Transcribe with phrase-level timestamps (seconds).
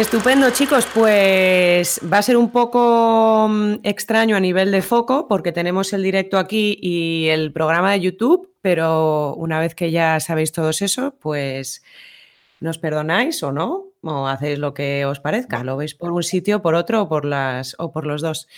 [0.00, 0.86] Estupendo, chicos.
[0.94, 6.02] Pues va a ser un poco mm, extraño a nivel de foco porque tenemos el
[6.02, 11.14] directo aquí y el programa de YouTube, pero una vez que ya sabéis todos eso,
[11.20, 11.82] pues
[12.60, 15.64] nos perdonáis o no, o hacéis lo que os parezca.
[15.64, 18.48] Lo veis por un sitio, por otro o por, las, o por los dos.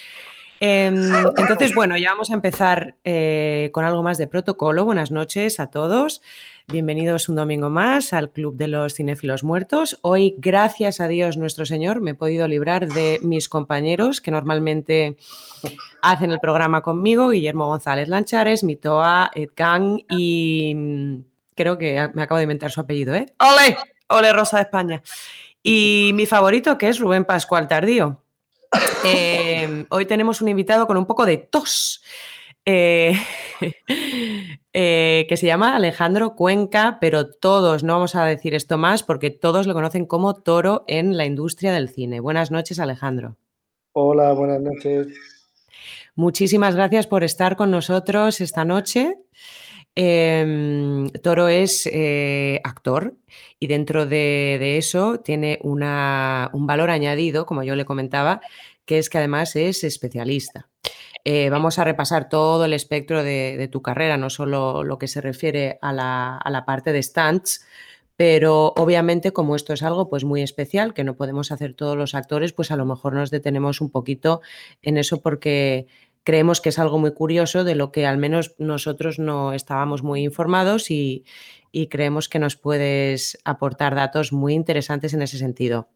[0.60, 0.95] Em,
[1.37, 4.84] entonces, bueno, ya vamos a empezar eh, con algo más de protocolo.
[4.84, 6.23] Buenas noches a todos.
[6.69, 9.98] Bienvenidos un domingo más al Club de los Cinéfilos Muertos.
[10.02, 15.16] Hoy, gracias a Dios nuestro Señor, me he podido librar de mis compañeros que normalmente
[16.00, 21.16] hacen el programa conmigo, Guillermo González Lanchares, Mitoa, Edgang y mm,
[21.56, 23.27] creo que me acabo de inventar su apellido, ¿eh?
[23.41, 23.77] ¡Ole!
[24.09, 25.02] ¡Ole Rosa de España!
[25.62, 28.23] Y mi favorito, que es Rubén Pascual Tardío.
[29.05, 32.03] Eh, hoy tenemos un invitado con un poco de tos.
[32.64, 33.14] Eh,
[34.73, 39.30] eh, que se llama Alejandro Cuenca, pero todos, no vamos a decir esto más porque
[39.30, 42.20] todos lo conocen como Toro en la industria del cine.
[42.20, 43.36] Buenas noches, Alejandro.
[43.92, 45.08] Hola, buenas noches.
[46.14, 49.17] Muchísimas gracias por estar con nosotros esta noche.
[49.95, 53.15] Em, Toro es eh, actor
[53.59, 55.81] y dentro de, eso tiene un
[56.67, 58.41] valor añadido, como yo le comentaba,
[58.87, 60.69] que es que además es especialista.
[61.25, 65.20] Eh, vamos a repasar todo el espectro de, tu carrera, no solo lo que se
[65.20, 67.65] refiere a la, parte de stunts,
[68.17, 72.15] pero obviamente como esto es algo pues muy especial que no podemos hacer todos los
[72.15, 74.41] actores, pues a lo mejor nos detenemos un poquito
[74.83, 75.87] en eso porque
[76.25, 80.23] creemos que es algo muy curioso de lo que al menos nosotros no estábamos muy
[80.23, 81.25] informados y
[81.91, 85.89] creemos que nos puedes aportar datos muy interesantes en ese sentido.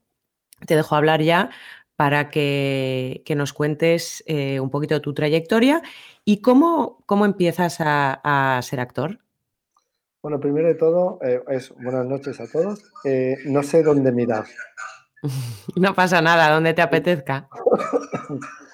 [0.67, 1.51] Te dejo hablar ya
[1.97, 5.83] para que, nos cuentes eh, un poquito tu trayectoria
[6.25, 9.19] y cómo, cómo empiezas a, ser actor.
[10.23, 12.83] Bueno, primero de todo, eh, es buenas noches a todos.
[13.05, 14.45] Eh, no sé dónde mirar.
[15.77, 17.49] no pasa nada, donde te apetezca.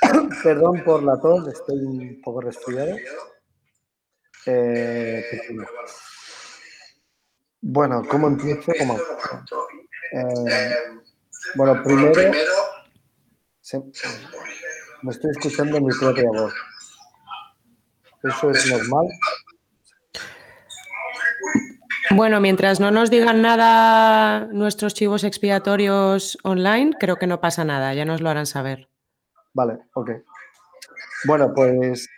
[0.42, 2.96] Perdón por la tos, estoy un poco resfriado.
[7.60, 8.72] bueno, ¿cómo empiezo?
[8.78, 8.98] ¿Cómo?
[11.54, 12.32] Bueno, primero,
[15.02, 16.54] me estoy escuchando mi propia voz.
[18.22, 19.06] ¿Eso es normal?
[22.10, 27.92] Bueno, mientras no nos digan nada nuestros chivos expiatorios online, creo que no pasa nada,
[27.92, 28.88] ya nos lo harán saber.
[29.54, 30.10] Vale, ok.
[31.24, 32.08] Bueno, pues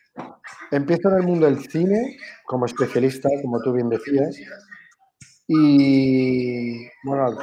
[0.70, 4.36] empiezo en el mundo del cine como especialista, como tú bien decías.
[5.48, 7.36] Y bueno,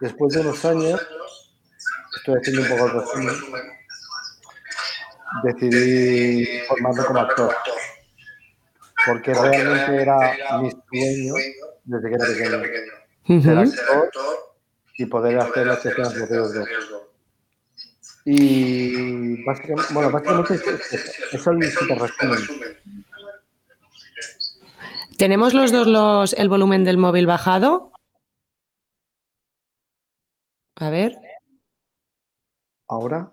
[0.00, 1.00] Después de unos años,
[2.16, 3.34] estoy haciendo un poco de resumen,
[5.42, 7.56] decidí formarme como actor.
[9.06, 11.34] Porque realmente era mi sueño
[11.84, 13.42] desde que era pequeño.
[13.42, 14.10] Ser actor
[14.96, 16.26] y poder hacer las escenas de
[16.64, 17.07] riesgo.
[18.30, 20.66] Y básicamente, bueno, básicamente es,
[21.32, 22.38] es, el super resumen.
[25.16, 27.90] ¿Tenemos los dos los, el volumen del móvil bajado?
[30.76, 31.16] A ver.
[32.86, 33.30] ¿Ahora?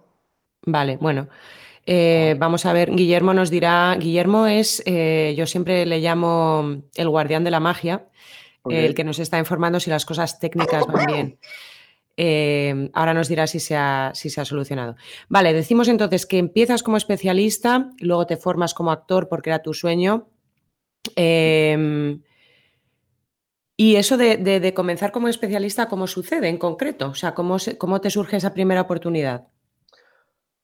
[0.66, 1.28] Vale, bueno.
[1.86, 7.10] Eh, vamos a ver, Guillermo nos dirá, Guillermo es, eh, yo siempre le llamo el
[7.10, 8.08] guardián de la magia,
[8.70, 11.40] el que nos está informando si las cosas técnicas van bien.
[12.18, 14.96] Eh, ahora nos dirá si se, ha, solucionado.
[15.30, 19.74] Vale, decimos entonces que empiezas como especialista, luego te formas como actor porque era tu
[19.74, 20.28] sueño.
[23.78, 27.10] Y eso de, comenzar como especialista, ¿cómo sucede en concreto?
[27.10, 29.48] O sea, ¿cómo, ¿cómo te surge esa primera oportunidad?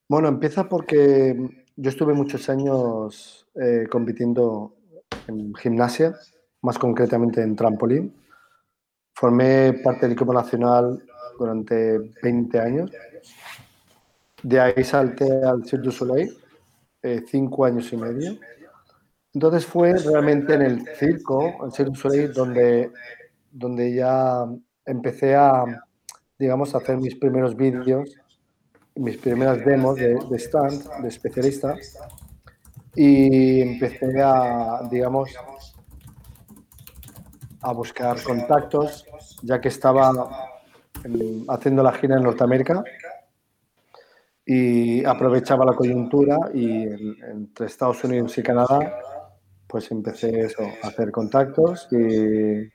[0.08, 1.36] Bueno, empieza porque
[1.76, 4.76] yo estuve muchos años eh, compitiendo
[5.26, 6.14] en gimnasia,
[6.62, 8.14] más concretamente en trampolín.
[9.14, 11.02] Formé parte del equipo nacional
[11.38, 12.90] durante 20 años.
[14.42, 16.36] De ahí salté al Cirque du Soleil,
[17.02, 18.38] eh, cinco años y medio.
[19.34, 22.90] Entonces fue realmente en el circo, en Cirque du Soleil, donde,
[23.50, 24.46] donde ya
[24.84, 25.64] empecé a,
[26.38, 28.16] digamos, a hacer mis primeros vídeos,
[28.96, 31.74] mis primeras demos de, de stand, de especialista,
[32.94, 35.30] y empecé a, digamos,
[37.62, 39.06] a buscar contactos,
[39.42, 40.51] ya que estaba
[41.48, 42.82] haciendo la gira en Norteamérica
[44.44, 48.98] y aprovechaba la coyuntura y entre Estados Unidos y Canadá
[49.72, 52.70] pues empecé eso, a hacer contactos y,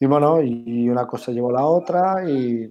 [0.00, 2.68] y bueno, y una cosa llevó a la otra y,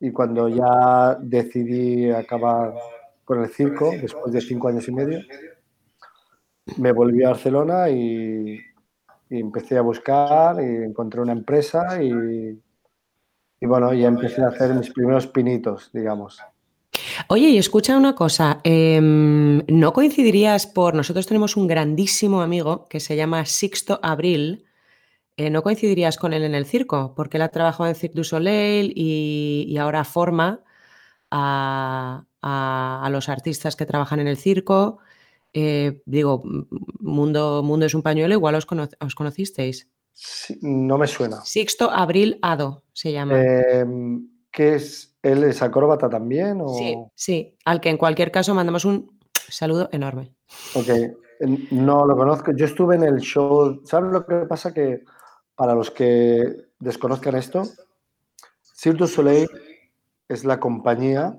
[0.00, 2.74] y, cuando ya decidí acabar
[3.24, 5.20] con el circo después de cinco años y medio.
[6.78, 8.58] Me volví a Barcelona y,
[9.30, 12.60] empecé a buscar y encontré una empresa y,
[13.60, 16.40] y bueno, ya empecé a hacer mis primeros pinitos, digamos.
[17.28, 23.00] Oye, y escucha una cosa, em, ¿no coincidirías por, nosotros tenemos un grandísimo amigo que
[23.00, 24.64] se llama Sixto Abril,
[25.36, 27.14] eh, ¿no coincidirías con él en el circo?
[27.14, 30.62] Porque él ha trabajado en Cirque du Soleil y, ahora forma
[31.30, 32.24] a,
[33.10, 34.98] los artistas que trabajan en el circo.
[35.52, 36.42] Eh, digo,
[37.00, 39.88] Mundo, Mundo es un pañuelo, igual os, conocisteis.
[40.62, 41.40] No me suena.
[41.44, 43.40] Sixto Abril Ado se llama.
[43.40, 45.16] Em, ¿Qué es?
[45.22, 46.62] ¿Él es acróbata también?
[46.76, 50.32] Sí, sí, al que en cualquier caso mandamos un saludo enorme.
[50.74, 50.88] Ok,
[51.70, 52.52] no lo conozco.
[52.52, 53.80] Yo estuve en el show.
[53.84, 54.72] ¿Sabes lo que pasa?
[54.72, 55.04] Que
[55.54, 57.62] para los que desconozcan esto,
[58.62, 59.48] Cirque du Soleil
[60.28, 61.38] es la compañía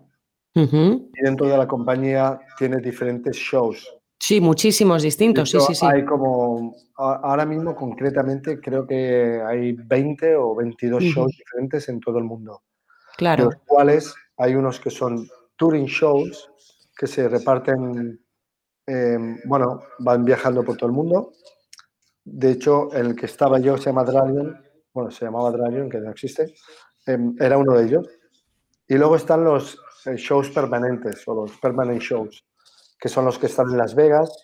[0.53, 3.98] y dentro de la compañía tiene diferentes shows.
[4.19, 5.85] Sí, muchísimos distintos, sí, sí, sí.
[5.85, 12.17] Hay como, ahora mismo concretamente creo que hay 20 o 22 shows diferentes en todo
[12.17, 12.63] el mundo.
[13.17, 13.45] Claro.
[13.45, 15.25] De los cuales hay unos que son
[15.55, 16.51] touring shows
[16.97, 18.19] que se reparten,
[18.85, 21.31] em, bueno, van viajando por todo el mundo.
[22.25, 24.61] De hecho, el que estaba yo se llama Dragon,
[24.93, 26.53] bueno, se llamaba Dragon, que no existe,
[27.05, 28.07] em, era uno de ellos.
[28.85, 32.45] Y luego están los eh, shows permanentes o los permanent shows,
[32.99, 34.43] que son los que están en Las Vegas.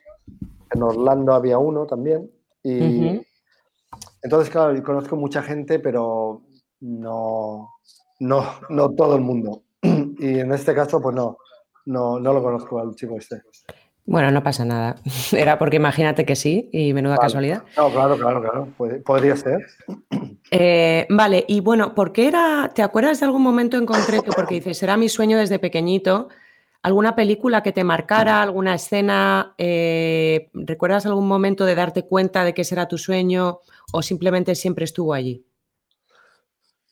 [0.74, 2.32] En Orlando había uno también.
[2.64, 3.22] Y
[4.24, 6.42] entonces, claro, conozco mucha gente, pero
[6.80, 7.70] no,
[8.20, 9.64] no, no todo el mundo.
[10.18, 11.38] Y en este caso, pues no,
[11.86, 13.42] no, no lo conozco al chico este.
[14.06, 14.96] Bueno, no pasa nada.
[15.32, 17.64] Era porque imagínate que sí y menuda casualidad.
[17.78, 19.02] No, claro, claro, claro.
[19.04, 19.66] podría ser.
[20.52, 22.72] Eh, vale, y bueno, ¿por qué era?
[22.74, 24.32] ¿Te acuerdas de algún momento en concreto?
[24.34, 26.30] Porque dices, era mi sueño desde pequeñito.
[26.86, 29.56] ¿Alguna película que te marcara, alguna escena?
[29.58, 33.62] Eh, ¿Recuerdas algún momento de darte cuenta de que ese era tu sueño
[33.92, 35.44] o simplemente siempre estuvo allí?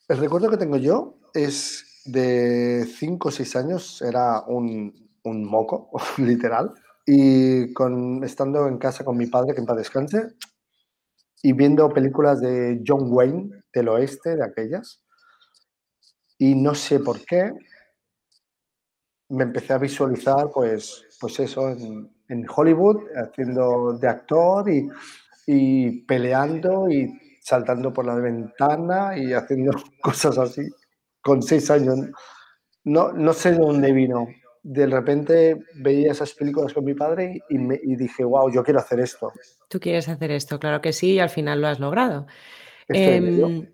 [0.07, 6.73] El recuerdo que tengo yo es de 5 o 6 años, era un, moco, literal,
[7.05, 10.29] y con, estando en casa con mi padre, que en paz descanse,
[11.43, 15.03] y viendo películas de John Wayne del oeste, de aquellas,
[16.39, 17.51] y no sé por qué,
[19.33, 24.89] me empecé a visualizar, pues, pues eso, en, Hollywood, haciendo de actor y,
[25.45, 29.71] y peleando y saltando por la ventana y haciendo
[30.01, 30.67] cosas así,
[31.21, 31.99] con seis años.
[32.85, 34.27] No, no sé de dónde vino.
[34.61, 38.99] De repente veía esas películas con mi padre y, me, dije, wow, yo quiero hacer
[39.01, 39.31] esto.
[39.67, 42.27] Tú quieres hacer esto, claro que sí, y al final lo has logrado.
[42.87, 43.67] Em,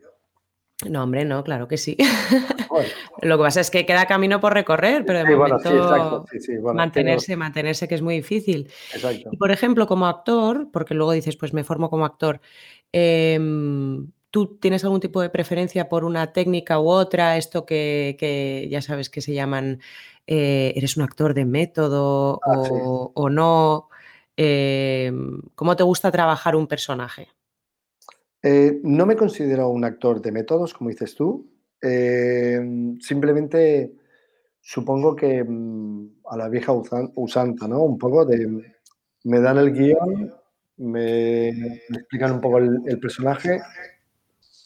[0.88, 1.98] no, hombre, no, claro que sí.
[3.22, 6.26] Lo que pasa es que queda camino por recorrer, pero de momento
[6.74, 8.72] mantenerse, mantenerse, que es muy difícil.
[9.32, 12.40] Y por ejemplo, como actor, porque luego dices, pues me formo como actor,
[12.92, 17.38] Em, ¿Tú tienes algún tipo de preferencia por una técnica u otra?
[17.38, 19.82] Esto que, ya sabes que se llaman,
[20.28, 23.90] eh, ¿eres un actor de método ah, o, no?
[24.38, 27.30] Em, ¿Cómo te gusta trabajar un personaje?
[28.42, 31.50] Eh, no me considero un actor de métodos, como dices tú.
[31.82, 33.94] Em, simplemente
[34.62, 36.74] supongo que mm, a la vieja
[37.16, 37.82] usanta, ¿no?
[37.84, 38.74] Un poco de,
[39.24, 40.34] me dan el guion,
[40.78, 43.62] me, explican un poco el, personaje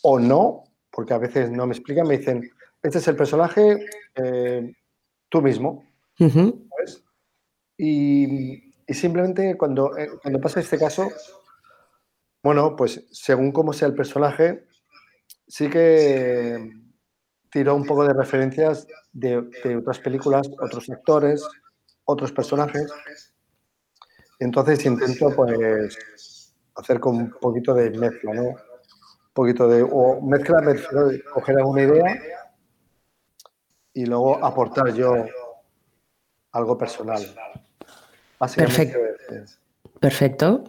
[0.03, 2.49] o no, porque a veces no me explican, me dicen,
[2.81, 4.73] este es el personaje, eh,
[5.29, 5.85] tú mismo.
[7.77, 11.09] y, simplemente cuando, eh, cuando pasa este caso,
[12.43, 14.67] bueno, pues según cómo sea el personaje,
[15.47, 16.71] sí que
[17.49, 21.43] tiro un poco de referencias de, de otras películas, otros actores,
[22.05, 22.91] otros personajes
[24.43, 28.43] entonces intento pues hacer con un poquito de mezcla, ¿no?
[28.43, 28.57] Un
[29.33, 32.21] poquito de, o mezcla, mezcla coger alguna idea
[33.93, 35.25] y luego aportar yo
[36.51, 37.23] algo personal.
[38.55, 38.99] Perfecto.
[40.03, 40.65] Perfecto.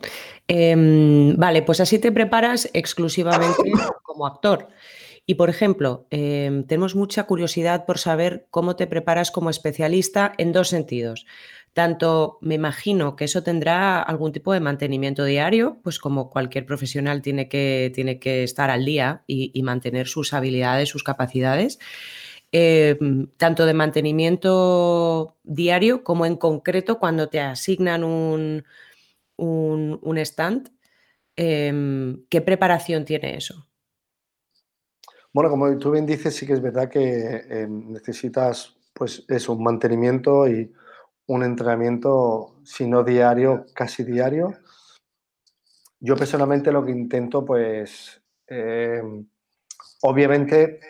[0.47, 3.73] Em, vale, pues así te preparas exclusivamente
[4.05, 4.69] como actor.
[5.27, 10.53] Y por ejemplo, em, tenemos mucha curiosidad por saber cómo te preparas como especialista en
[10.53, 11.27] dos sentidos.
[11.73, 17.21] Tanto me imagino que eso tendrá algún tipo de mantenimiento diario, pues como cualquier profesional
[17.21, 21.81] tiene que, tiene que estar al día y, mantener sus habilidades, sus capacidades.
[22.53, 22.97] Eh,
[23.37, 28.65] tanto de mantenimiento diario como en concreto cuando te asignan un,
[29.37, 30.71] un, stand,
[31.37, 33.67] em, ¿qué preparación tiene eso?
[35.33, 39.63] Bueno, como tú bien dices, sí que es verdad que em, necesitas pues eso, un
[39.63, 40.73] mantenimiento y
[41.27, 44.55] un entrenamiento, si no diario, casi diario.
[46.01, 49.03] Yo personalmente lo que intento, pues, eh,
[50.03, 50.81] obviamente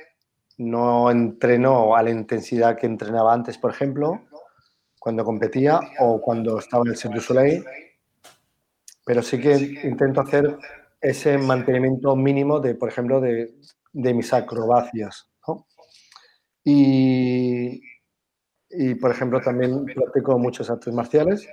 [0.58, 4.20] no entreno a la intensidad que entrenaba antes, por ejemplo,
[4.98, 7.64] cuando competía o cuando estaba en el du Soleil,
[9.04, 10.58] pero sí que intento hacer
[11.00, 13.54] ese mantenimiento mínimo de, por ejemplo, de,
[13.92, 15.28] de mis acrobacias.
[16.66, 17.82] Y,
[18.70, 21.46] y, por ejemplo, también practico muchos artes marciales,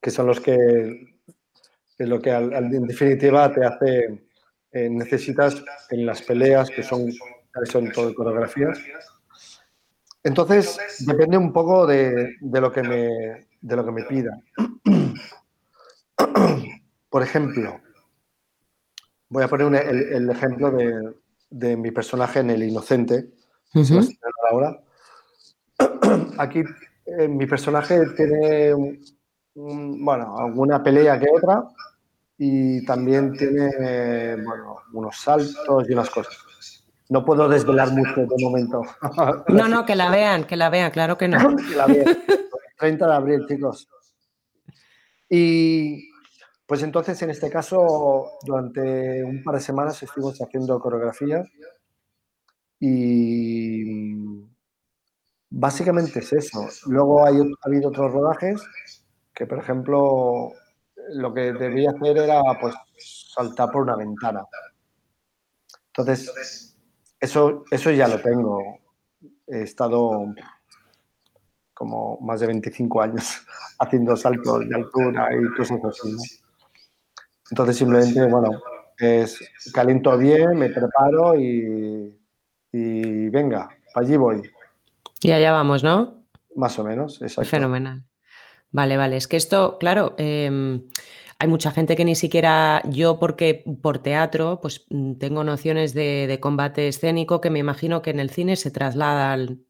[0.00, 1.18] que son los que,
[1.96, 4.28] que lo que en definitiva te hace,
[4.70, 7.12] eh, necesitas en las peleas, que son,
[7.64, 8.78] son todo coreografías.
[10.22, 14.40] Entonces, depende un poco de, de, lo, que me, de lo que me pida.
[17.10, 17.80] por ejemplo,
[19.28, 21.14] voy a poner el, el, ejemplo de,
[21.50, 23.30] de, mi personaje en El Inocente,
[23.74, 24.80] uh -huh.
[26.38, 26.62] Aquí
[27.06, 28.74] eh, mi personaje tiene,
[29.54, 31.64] un, bueno, alguna pelea que otra
[32.36, 36.36] y también tiene, bueno, unos saltos y unas cosas.
[37.08, 38.82] No puedo desvelar mucho de momento.
[39.48, 41.56] No, no, que la vean, que la vean, claro que no.
[41.68, 42.18] que la vean.
[42.78, 43.88] 30 de abril, chicos.
[45.28, 46.07] Y
[46.68, 51.42] pues entonces, en este caso, durante un par de semanas estuvimos haciendo coreografía
[52.78, 54.26] y
[55.48, 56.68] básicamente es eso.
[56.88, 58.60] Luego hay, ha habido otros rodajes
[59.32, 60.52] que, por ejemplo,
[61.14, 62.74] lo que debía hacer era pues
[63.34, 64.44] saltar por una ventana.
[65.86, 66.76] Entonces,
[67.18, 68.60] eso, eso ya lo tengo.
[69.46, 70.34] He estado
[71.72, 73.46] como más de 25 años
[73.78, 76.12] haciendo saltos de altura y cosas así.
[76.12, 76.47] ¿no?
[77.50, 78.50] Entonces, simplemente, bueno,
[78.98, 79.38] es
[79.72, 82.18] caliento bien, me preparo y,
[82.72, 84.42] y venga, para allí voy.
[85.20, 86.24] Y allá vamos, ¿no?
[86.54, 87.48] Más o menos, exacto.
[87.48, 88.04] Fenomenal.
[88.70, 89.16] Vale, vale.
[89.16, 90.80] Es que esto, claro, eh,
[91.38, 94.86] hay mucha gente que ni siquiera yo, porque por teatro, pues
[95.18, 99.64] tengo nociones de, de, combate escénico que me imagino que en el cine se trasladan,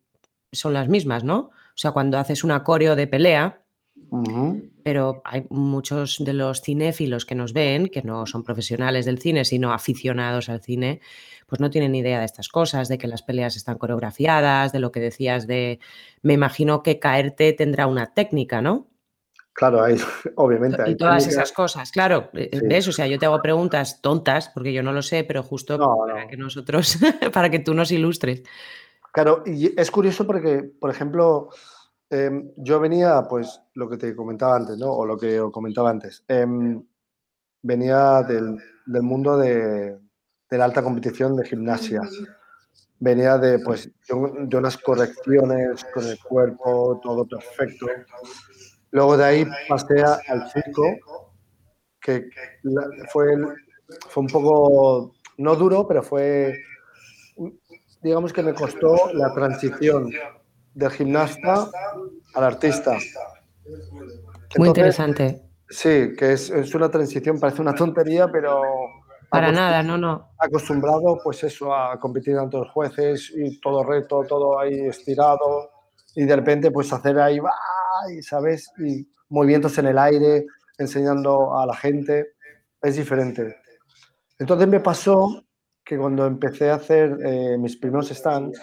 [0.51, 1.37] son las mismas, ¿no?
[1.39, 3.63] O sea, cuando haces una coreo de pelea,
[4.11, 4.71] uh -huh.
[4.83, 9.45] pero hay muchos de los cinéfilos que nos ven, que no son profesionales del cine,
[9.45, 11.01] sino aficionados al cine,
[11.47, 14.93] pues no tienen idea de estas cosas, de que las peleas están coreografiadas, de lo
[14.93, 15.81] que decías de,
[16.23, 18.89] me imagino que caerte tendrá una técnica, ¿no?
[19.59, 19.97] Claro, hay,
[20.37, 20.81] obviamente.
[20.81, 22.31] Hay y todas esas cosas, claro.
[22.33, 22.49] Sí.
[22.63, 22.87] ¿Ves?
[22.87, 25.97] O sea, yo te hago preguntas tontas, porque yo no lo sé, pero justo no,
[26.07, 26.31] para no.
[26.31, 26.99] que nosotros,
[27.33, 28.45] para que tú nos ilustres.
[29.13, 31.49] Claro, y es curioso porque, por ejemplo,
[32.11, 34.91] eh, yo venía, pues, lo que te comentaba antes, ¿no?
[34.93, 36.25] O lo que comentaba antes.
[36.29, 36.47] Eh,
[37.63, 38.59] venía del,
[39.03, 39.99] mundo de,
[40.51, 42.01] la alta competición de gimnasia.
[42.99, 47.87] Venía de, pues, de unas correcciones con el cuerpo, todo perfecto.
[48.91, 51.35] Luego de ahí pasé al circo,
[52.01, 52.31] que
[53.13, 53.37] fue
[54.17, 56.59] un poco, no duro, pero fue,
[58.03, 60.11] digamos que me costó la transición
[60.75, 61.69] del gimnasta
[62.35, 62.97] al artista.
[63.65, 65.43] Entonces, Muy interesante.
[65.69, 68.63] Sí, que es, es, una transición, parece una tontería, pero
[69.31, 70.31] para nada, no, no.
[70.39, 75.71] Acostumbrado, pues eso, a competir ante los jueces y todo reto, todo ahí estirado
[76.15, 77.39] y de repente, pues hacer ahí,
[78.11, 78.73] y, ¿sabes?
[78.79, 80.47] Y movimientos en el aire,
[80.79, 82.33] enseñando a la gente,
[82.81, 83.57] es diferente.
[84.39, 85.45] Entonces me pasó
[85.85, 88.59] que cuando empecé a hacer eh, mis primeros stands,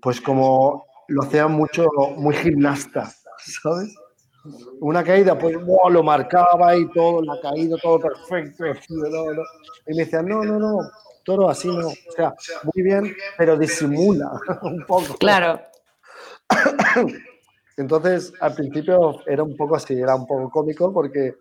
[0.00, 3.94] pues como lo hacía mucho, muy gimnasta, ¿sabes?
[4.80, 8.64] Una caída, pues wow, lo marcaba y todo, la caída, todo perfecto.
[9.86, 10.78] Y me decían, no, no, no,
[11.24, 11.88] toro así no.
[11.88, 14.30] O sea, muy bien, pero disimula
[14.62, 15.16] un poco.
[15.18, 15.60] Claro.
[17.76, 21.36] Entonces, al principio era un poco así, era un poco cómico porque,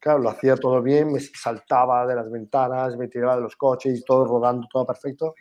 [0.00, 4.04] claro, lo hacía todo bien, me saltaba de las ventanas, me tiraba de los coches,
[4.04, 5.34] todo rodando, todo perfecto.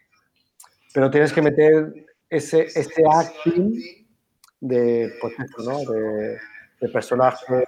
[0.93, 4.07] Pero tienes que meter ese, ese acting
[4.61, 5.33] de, pues
[5.63, 5.79] ¿no?
[5.79, 6.37] De,
[6.79, 7.63] de personaje.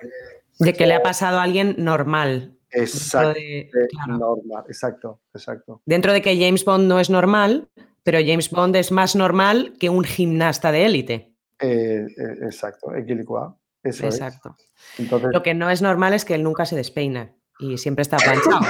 [0.58, 2.58] De que le ha pasado a alguien normal.
[2.72, 3.34] Exacto.
[3.34, 4.18] De, claro.
[4.18, 5.82] normal, exacto, exacto.
[5.86, 7.70] Dentro de que James Bond no es normal,
[8.04, 11.34] pero James Bond es más normal que un gimnasta de élite.
[11.60, 13.56] Eh, eh, exacto, equilicua.
[13.84, 14.56] Eso exacto.
[14.58, 15.00] Es.
[15.00, 18.18] Entonces, Lo que no es normal es que él nunca se despeina y siempre está
[18.18, 18.66] planchado.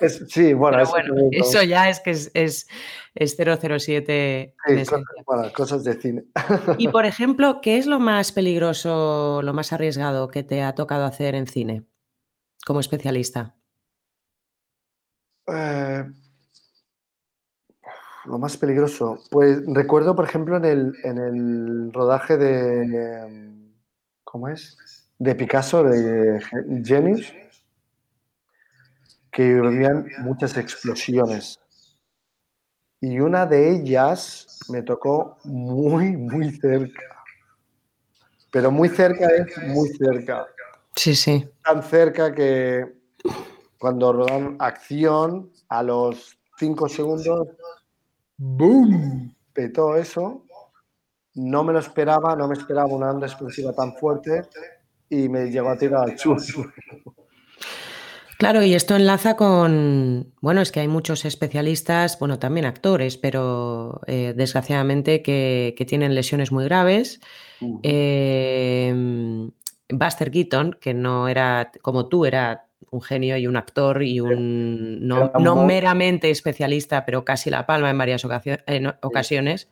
[0.00, 2.66] Es, sí, bueno, Pero bueno eso ya es que es, es,
[3.14, 4.54] es 007.
[4.66, 6.24] Sí, cosas, bueno, cosas de cine.
[6.78, 11.04] Y por ejemplo, ¿qué es lo más peligroso, lo más arriesgado que te ha tocado
[11.04, 11.84] hacer en cine
[12.66, 13.54] como especialista?
[15.46, 16.04] Eh,
[18.24, 19.18] lo más peligroso.
[19.30, 23.52] Pues recuerdo, por ejemplo, en el, en el rodaje de,
[24.24, 24.76] ¿cómo es?
[25.18, 26.40] De Picasso, de
[26.84, 27.32] Genius,
[29.34, 31.58] que habían muchas explosiones.
[33.00, 37.02] Y una de ellas me tocó muy, muy cerca.
[38.52, 40.46] Pero muy cerca es muy cerca.
[40.94, 41.50] Sí, sí.
[41.64, 42.94] Tan cerca que
[43.76, 47.48] cuando rodan acción, a los cinco segundos,
[48.36, 49.34] ¡boom!
[49.52, 50.44] Petó eso.
[51.34, 54.42] No me lo esperaba, no me esperaba una onda explosiva tan fuerte
[55.10, 56.72] y me llegó a tirar al suelo.
[58.38, 64.00] Claro, y esto enlaza con, bueno, es que hay muchos especialistas, bueno, también actores, pero
[64.06, 67.20] eh, desgraciadamente que, tienen lesiones muy graves.
[67.82, 69.50] Em,
[69.88, 75.06] Buster Keaton, que no era como tú, era un genio y un actor y un
[75.06, 78.64] no, meramente especialista, pero casi la palma en varias ocasiones.
[79.00, 79.68] ocasiones.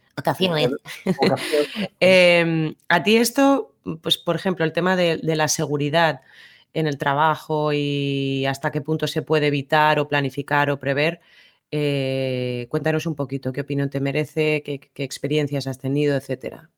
[2.00, 6.20] Em, a ti esto, pues por ejemplo, el tema de la seguridad
[6.74, 11.20] en el trabajo y hasta qué punto se puede evitar o planificar o prever.
[11.70, 16.70] Eh, cuéntanos un poquito qué opinión te merece, qué, experiencias has tenido, etcétera.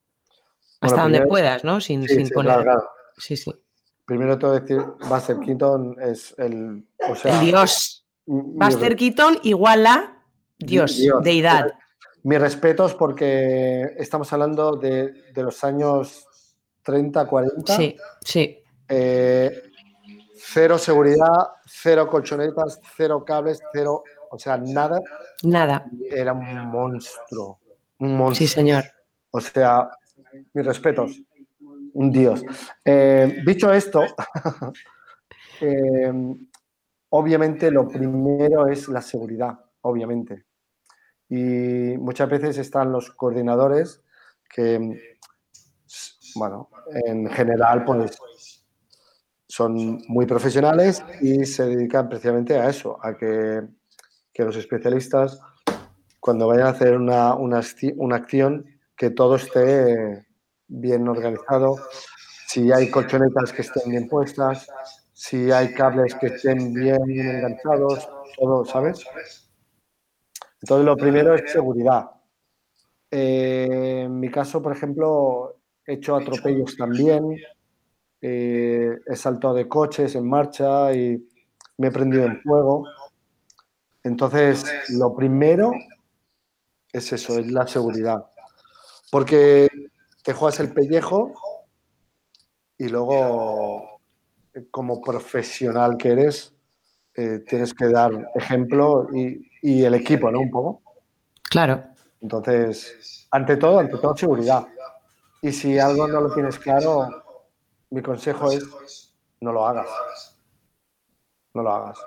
[0.80, 1.80] Hasta donde puedas, ¿no?
[1.80, 2.64] Sin, poner.
[3.16, 3.52] Sí, sí.
[4.04, 6.86] Primero te voy a decir, Buster Keaton es el.
[7.08, 8.06] O sea, el Dios.
[8.26, 10.22] Buster Keaton igual a
[10.58, 11.72] Dios, deidad.
[12.22, 16.26] Mis respetos porque estamos hablando de, de los años
[16.82, 17.76] 30, 40.
[17.76, 18.58] Sí, sí.
[18.88, 19.62] Eh,
[20.46, 25.00] Cero seguridad, cero colchonetas, cero cables, cero, o sea, nada.
[25.42, 25.86] Nada.
[26.10, 27.60] Era un monstruo.
[27.98, 28.34] Un monstruo.
[28.34, 28.84] Sí, señor.
[29.30, 29.88] O sea,
[30.52, 31.18] mis respetos.
[31.94, 32.44] Un dios.
[32.84, 34.02] Eh, dicho esto,
[35.62, 36.12] eh,
[37.08, 40.44] obviamente lo primero es la seguridad, obviamente.
[41.28, 44.02] Y muchas veces están los coordinadores
[44.48, 45.18] que,
[46.34, 46.68] bueno,
[47.06, 48.18] en general, pues
[49.54, 53.62] son muy profesionales y se dedican precisamente a eso, a que,
[54.36, 55.38] los especialistas,
[56.18, 57.58] cuando vayan a hacer una, una,
[58.16, 60.26] acción, que todo esté
[60.66, 61.76] bien organizado,
[62.48, 64.66] si hay colchonetas que estén bien puestas,
[65.12, 69.06] si hay cables que estén bien enganchados, todo, ¿sabes?
[70.62, 72.10] Entonces, lo primero es seguridad.
[73.08, 77.36] Eh, en mi caso, por ejemplo, he hecho atropellos también,
[78.26, 81.28] eh, he saltado de coches en marcha y
[81.76, 82.86] me he prendido en fuego.
[84.02, 85.72] Entonces, lo primero
[86.90, 88.24] es eso, es la seguridad.
[89.10, 89.68] Porque
[90.22, 91.34] te juegas el pellejo
[92.78, 94.00] y luego,
[94.70, 96.54] como profesional que eres,
[97.14, 100.40] eh, tienes que dar ejemplo y, y, el equipo, ¿no?
[100.40, 100.82] Un poco.
[101.42, 101.84] Claro.
[102.22, 104.66] Entonces, ante todo, ante todo, seguridad.
[105.42, 107.23] Y si algo no lo tienes claro,
[107.94, 109.86] mi consejo es no lo hagas.
[111.54, 111.98] No lo hagas.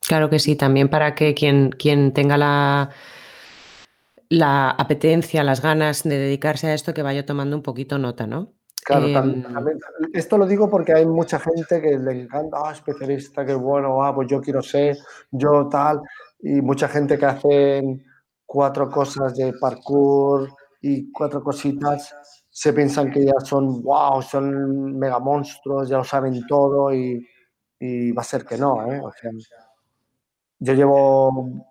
[0.00, 2.90] Claro que sí, también para que quien, quien tenga la,
[4.28, 8.54] la apetencia, las ganas de dedicarse a esto, que vaya tomando un poquito nota, ¿no?
[8.84, 9.44] Claro, em,
[10.12, 14.14] esto lo digo porque hay mucha gente que le encanta, ah, especialista, qué bueno, ah,
[14.14, 14.98] pues yo quiero ser,
[15.30, 16.02] yo tal,
[16.40, 18.04] y mucha gente que hace
[18.44, 20.50] cuatro cosas de parkour
[20.82, 26.46] y cuatro cositas se piensan que ya son, wow, son mega monstruos, ya lo saben
[26.46, 27.26] todo y,
[28.16, 28.80] va a ser que no.
[28.90, 29.02] ¿eh?
[30.60, 31.66] yo llevo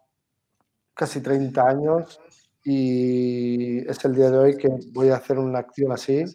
[0.93, 2.19] casi 30 años
[2.65, 6.25] y es el día de hoy que voy a hacer una acción así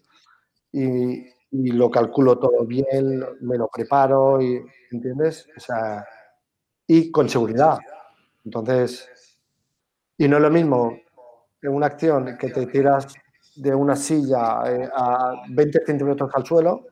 [0.73, 5.47] y, lo calculo todo bien, me lo preparo, y, ¿entiendes?
[5.57, 6.07] O sea,
[6.87, 7.79] y con seguridad.
[8.45, 9.09] Entonces,
[10.17, 10.99] y no es lo mismo
[11.63, 13.15] en una acción que te tiras
[13.61, 16.87] de una silla eh, a 20 centímetros al suelo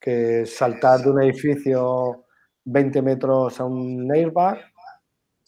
[0.00, 2.24] que saltar de un edificio
[2.64, 4.58] 20 metros a un airbag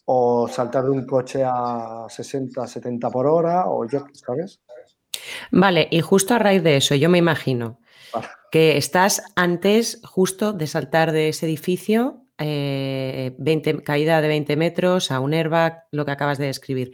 [0.05, 4.61] o saltar de un coche a 60, 70 por hora o yo, ¿sabes?
[5.51, 7.79] Vale, y justo a raíz de eso, yo me imagino
[8.51, 15.11] que estás antes justo de saltar de ese edificio, 20, eh, caída de 20 metros
[15.11, 16.91] a un airbag, lo que acabas de describir.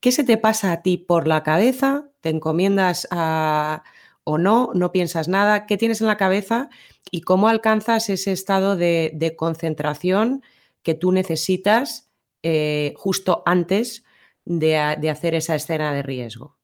[0.00, 2.07] ¿Qué se te pasa a ti por la cabeza?
[2.20, 3.82] ¿Te encomiendas a,
[4.24, 4.70] o no?
[4.74, 5.66] ¿No piensas nada?
[5.66, 6.68] ¿Qué tienes en la cabeza?
[7.10, 10.42] ¿Y cómo alcanzas ese estado de, concentración
[10.82, 12.10] que tú necesitas
[12.42, 14.04] eh, justo antes
[14.44, 16.56] de, hacer esa escena de riesgo?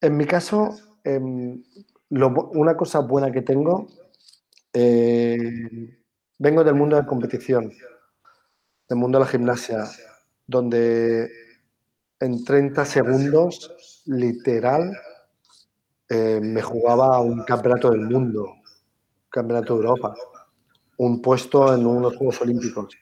[0.00, 1.62] En mi caso, em,
[2.10, 3.88] una cosa buena que tengo,
[4.72, 5.98] eh,
[6.38, 7.72] vengo del mundo de competición,
[8.88, 9.84] del mundo de la gimnasia
[10.46, 11.30] donde
[12.20, 14.96] en 30 segundos, literal,
[16.08, 20.14] eh, me jugaba un campeonato del mundo, un campeonato de Europa,
[20.98, 22.96] un puesto en unos Juegos Olímpicos.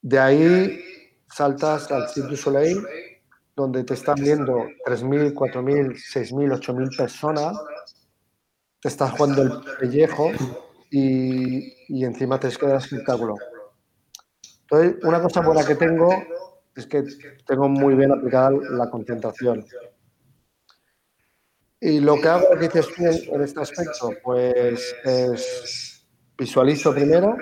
[0.00, 0.80] De ahí
[1.28, 2.84] saltas al Cirque du Soleil,
[3.54, 4.54] donde te están viendo
[4.86, 7.56] 3.000, 4.000, 6.000, 8.000 personas,
[8.80, 10.30] te estás jugando el pellejo
[10.90, 13.36] y, y encima te queda espectáculo.
[14.62, 16.10] Entonces, una cosa buena que tengo
[16.74, 17.04] es que
[17.46, 19.64] tengo muy bien aplicada la concentración.
[21.80, 26.06] Y lo que hago, dices en este aspecto, pues es
[26.38, 27.36] visualizo primero,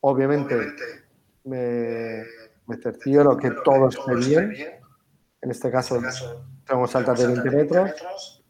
[0.00, 0.56] obviamente
[1.44, 2.24] me,
[2.66, 4.54] me cercioro que todo esté bien,
[5.40, 6.00] en este caso
[6.66, 8.44] tengo saltas de 20 metros,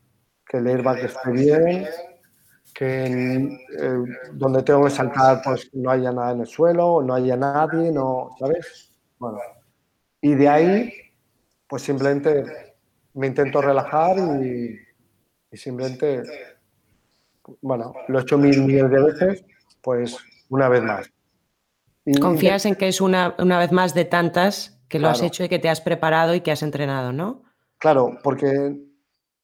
[0.47, 1.87] que el airbag esté bien,
[2.75, 3.99] que eh,
[4.33, 8.31] donde tengo que saltar pues no haya nada en el suelo, no haya nadie, no,
[8.39, 8.93] ¿sabes?
[9.19, 9.39] Bueno,
[10.21, 10.93] y de ahí
[11.69, 12.45] pues simplemente
[13.15, 14.79] me intento relajar y,
[15.53, 16.23] simplemente,
[17.61, 19.45] bueno, lo he hecho mil millones de veces,
[19.83, 20.17] pues
[20.49, 21.11] una vez más.
[22.21, 25.49] Confías en que es una, una, vez más de tantas que lo has hecho y
[25.49, 27.43] que te has preparado y que has entrenado, ¿no?
[27.77, 28.81] Claro, porque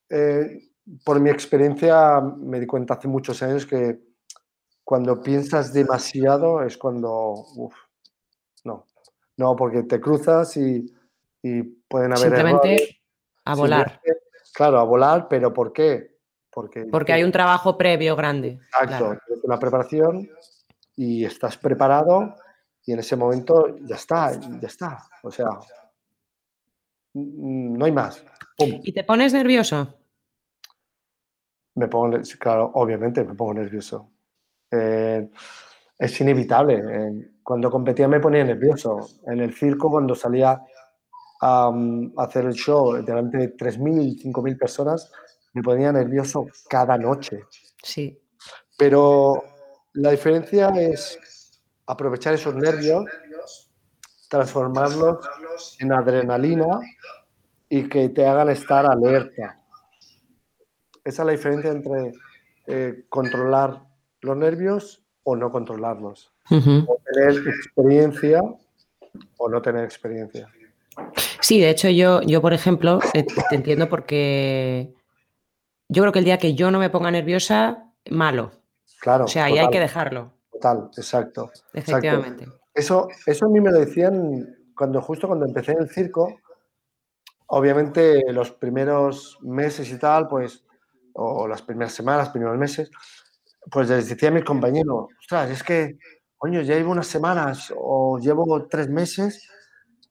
[0.08, 0.70] eh,
[1.04, 3.98] por mi experiencia me di cuenta hace muchos años que
[4.82, 7.74] cuando piensas demasiado es cuando, uf,
[8.64, 8.86] no,
[9.36, 10.86] no, porque te cruzas y,
[11.42, 13.00] y pueden haber Simplemente
[13.44, 14.00] a volar.
[14.52, 16.18] claro, a volar, pero ¿por qué?
[16.50, 18.60] Porque, porque hay un trabajo previo grande.
[18.80, 20.28] Exacto, una preparación
[20.96, 22.36] y estás preparado
[22.86, 25.04] y en ese momento ya está, ya está.
[25.22, 25.48] O sea,
[27.14, 28.24] no hay más.
[28.58, 29.94] ¿Y te pones nervioso?
[31.74, 34.10] Me pongo, claro, obviamente me pongo nervioso.
[34.70, 35.28] Eh,
[35.98, 37.30] es inevitable.
[37.42, 39.08] cuando competía me ponía nervioso.
[39.26, 40.60] En el circo, cuando salía
[41.40, 41.72] a,
[42.18, 45.12] hacer el show delante de 3.000, 5.000 personas,
[45.52, 47.44] me ponía nervioso cada noche.
[47.82, 48.18] Sí.
[48.76, 49.42] Pero
[49.92, 51.18] la diferencia es
[51.86, 53.04] aprovechar esos nervios,
[54.28, 55.18] transformarlos
[55.78, 56.80] en adrenalina
[57.68, 59.60] y que te hagan estar alerta.
[61.04, 62.12] Esa es la diferencia entre
[62.66, 63.82] eh, controlar
[64.22, 66.32] los nervios o no controlarlos.
[66.50, 68.42] O tener experiencia
[69.38, 70.48] o no tener experiencia.
[71.40, 74.94] Sí, de hecho yo, yo por ejemplo, te, entiendo porque
[75.88, 78.52] yo creo que el día que yo no me ponga nerviosa, malo.
[79.00, 79.24] Claro.
[79.24, 80.32] O sea, ahí hay que dejarlo.
[80.52, 81.50] Total, exacto.
[81.72, 82.46] Efectivamente.
[82.72, 86.40] Eso, eso a mí me lo decían cuando justo cuando empecé en el circo.
[87.46, 90.64] Obviamente los primeros meses y tal, pues,
[91.12, 92.90] o las primeras semanas, primeros meses,
[93.70, 95.98] pues les decía a mis compañeros, ostras, es que,
[96.36, 99.48] coño, ya llevo unas semanas o llevo tres meses,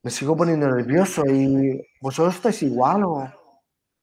[0.02, 3.28] me sigo poniendo nervioso y vosotros estáis igual o...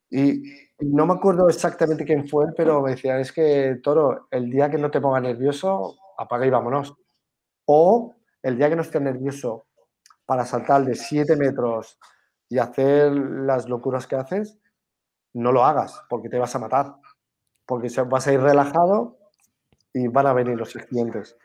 [0.10, 0.44] Y
[0.80, 4.78] no me acuerdo exactamente quién fue, pero me decía, es que, Toro, el día que
[4.78, 6.94] no te ponga nervioso, apaga y vámonos.
[7.66, 9.68] O el día que no estés nervioso
[10.26, 11.98] para saltar de 7 metros
[12.50, 14.60] y hacer las locuras que haces,
[15.34, 16.96] no lo hagas porque te vas a matar.
[17.66, 19.21] Porque vas a ir relajado
[19.94, 21.36] y van a venir los accidentes.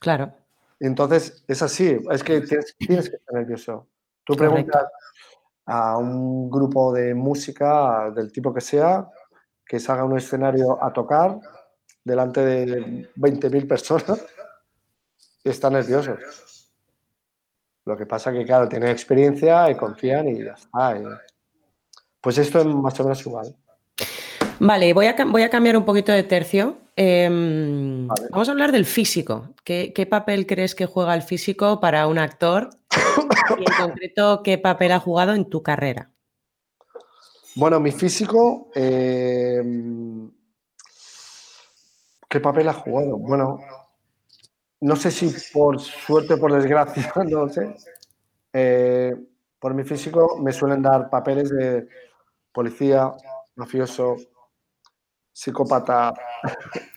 [0.00, 0.32] Claro.
[0.80, 2.74] Entonces, es así, es que tienes,
[3.10, 3.88] que estar nervioso.
[4.24, 4.84] Tú preguntas
[5.64, 9.08] a un grupo de música del tipo que sea,
[9.64, 11.38] que salga un escenario a tocar
[12.04, 14.24] delante de 20.000 personas
[15.42, 16.18] y están nerviosos.
[17.84, 21.00] Lo que pasa que, claro, tienen experiencia y confían y ya está.
[22.20, 23.56] Pues esto es más o menos igual.
[24.58, 26.76] Vale, voy a, voy a cambiar un poquito de tercio.
[26.98, 29.54] Em, vamos a hablar del físico.
[29.62, 32.70] ¿Qué, papel crees que juega el físico para un actor?
[33.58, 36.10] y en concreto, ¿qué papel ha jugado en tu carrera?
[37.54, 38.70] Bueno, mi físico.
[38.74, 40.30] Em,
[42.28, 43.18] ¿Qué papel ha jugado?
[43.18, 43.60] Bueno,
[44.80, 47.76] no sé si por suerte o por desgracia, no sé.
[48.52, 49.14] Eh,
[49.58, 51.88] por mi físico me suelen dar papeles de
[52.52, 53.12] policía,
[53.54, 54.16] mafioso,
[55.36, 56.14] psicópata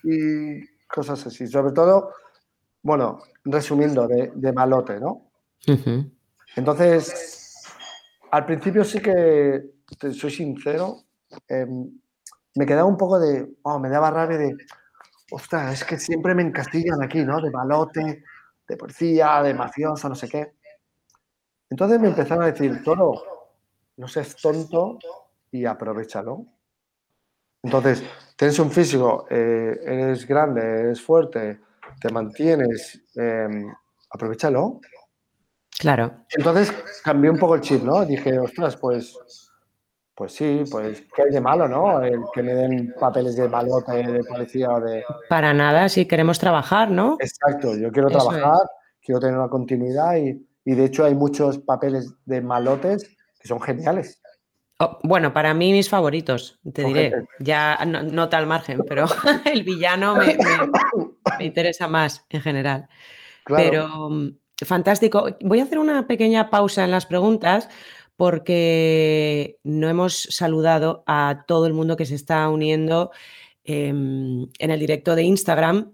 [0.01, 1.45] y cosas así.
[1.45, 2.13] Sobre todo,
[2.81, 5.29] bueno, resumiendo, de, malote, ¿no?
[6.55, 7.65] Entonces,
[8.31, 9.61] al principio sí que,
[10.13, 11.03] soy sincero,
[11.49, 11.91] em,
[12.55, 14.55] me quedaba un poco de, oh, me daba rabia de,
[15.31, 17.41] ostras, es que siempre me encastillan aquí, ¿no?
[17.41, 18.23] De malote,
[18.65, 20.53] de policía, de mafioso, no sé qué.
[21.69, 23.21] Entonces me empezaron a decir, Toro,
[23.97, 24.97] no seas tonto
[25.51, 26.45] y aprovechalo.
[27.63, 28.03] Entonces,
[28.35, 31.59] tienes un físico, eh, eres grande, eres fuerte,
[31.99, 33.71] te mantienes, em,
[34.09, 34.79] aprovechalo.
[35.79, 36.25] Claro.
[36.35, 38.05] Entonces cambié un poco el chip, ¿no?
[38.05, 39.17] Dije, ostras, pues,
[40.15, 42.01] Pues sí, pues ¿qué hay de malo, no?
[42.01, 45.05] El que me den papeles de malote de policía o de...
[45.29, 47.15] Para nada, si queremos trabajar, ¿no?
[47.21, 48.59] Exacto, yo quiero trabajar,
[49.01, 53.61] quiero tener una continuidad y, y, de hecho hay muchos papeles de malotes que son
[53.61, 54.21] geniales.
[54.81, 59.05] Oh, bueno, para mí mis favoritos, te diré, ya no, tal margen, pero
[59.45, 60.37] el villano me,
[61.37, 62.87] me, interesa más en general.
[63.45, 64.29] Pero mm,
[64.65, 65.35] fantástico.
[65.41, 67.67] Voy a hacer una pequeña pausa en las preguntas
[68.19, 73.11] porque no hemos saludado a todo el mundo que se está uniendo
[73.63, 75.93] em, en el directo de Instagram,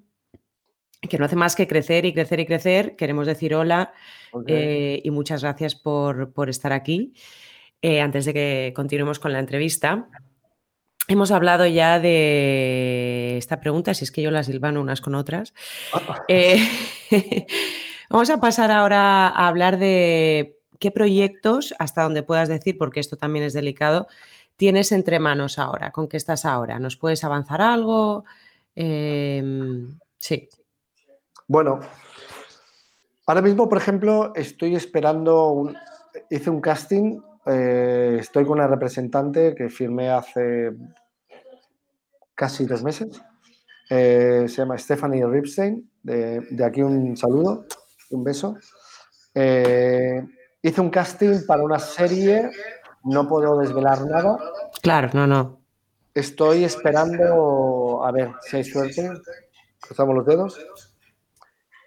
[1.07, 2.95] que no hace más que crecer y crecer y crecer.
[2.95, 3.93] Queremos decir hola
[4.47, 7.13] eh, y muchas gracias por, estar aquí.
[7.87, 10.07] Eh, antes de que continuemos con la entrevista,
[11.07, 15.53] hemos hablado ya de esta pregunta, si es que yo las silvano unas con otras.
[16.27, 16.67] Eh,
[18.09, 23.17] vamos a pasar ahora a hablar de ¿qué proyectos, hasta donde puedas decir, porque esto
[23.17, 24.07] también es delicado,
[24.57, 25.91] tienes entre manos ahora?
[25.91, 26.79] ¿Con qué estás ahora?
[26.79, 28.25] ¿Nos puedes avanzar algo?
[28.73, 30.49] Em, sí.
[31.47, 31.81] Bueno,
[33.27, 35.71] ahora mismo, por ejemplo, estoy esperando,
[36.31, 40.71] hice un casting, eh, estoy con una representante que firmé hace
[42.33, 43.21] casi dos meses.
[43.89, 45.89] Eh, se llama Stephanie Ripstein.
[46.01, 47.65] De, de, aquí un saludo,
[48.11, 48.57] un beso.
[49.33, 50.23] Eh,
[50.65, 52.49] Hice un casting para una serie,
[53.03, 54.35] no puedo desvelar nada.
[54.81, 55.59] Claro, no, no.
[56.11, 59.11] Estoy esperando, a ver si hay suerte,
[59.79, 60.59] cruzamos los dedos.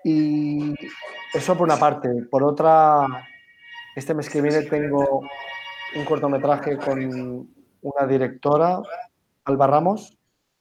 [0.05, 0.77] Y
[1.35, 2.09] eso por una parte.
[2.31, 3.05] Por otra,
[3.97, 5.23] este mes que viene tengo
[5.97, 7.49] un cortometraje con
[7.83, 8.81] una directora,
[9.45, 10.17] Alba Ramos.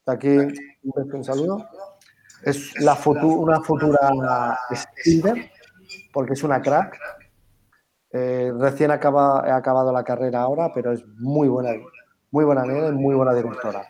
[0.06, 0.38] De aquí
[0.84, 1.68] un saludo.
[2.44, 5.52] Es la una futura Spider,
[6.14, 6.98] porque es una crack.
[8.12, 11.72] Eh, recién acaba, he acabado la carrera ahora, pero es muy buena,
[12.32, 13.86] muy buena y muy buena directora.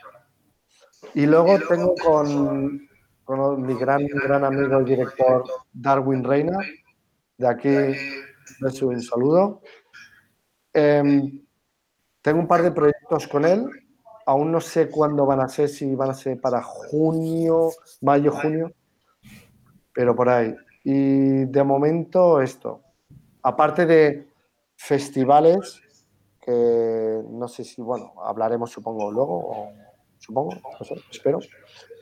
[1.13, 2.87] Y luego tengo con,
[3.23, 6.57] con mi gran, gran amigo el director Darwin Reina,
[7.37, 7.69] de aquí
[8.59, 9.61] les un saludo.
[10.79, 11.41] Em,
[12.21, 13.65] tengo un par de proyectos con él,
[14.27, 18.71] aún no sé cuándo van a ser, si van a ser para junio, mayo, junio,
[19.91, 20.55] pero por ahí.
[20.83, 22.81] Y de momento esto
[23.47, 24.27] aparte de
[24.75, 25.81] festivales,
[26.41, 29.69] que no sé si, bueno, hablaremos supongo luego,
[30.19, 31.39] supongo, no sé, espero.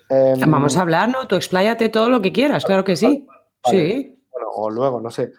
[0.09, 1.27] Em, Vamos a hablar, ¿no?
[1.27, 3.27] Tú expláyate todo lo que quieras, claro que sí.
[3.63, 4.19] Sí.
[4.31, 5.31] Bueno, o luego, no sé.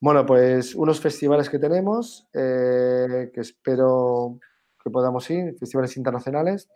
[0.00, 4.38] Bueno, pues unos festivales que tenemos, eh, que espero
[4.82, 6.68] que podamos ir, festivales internacionales,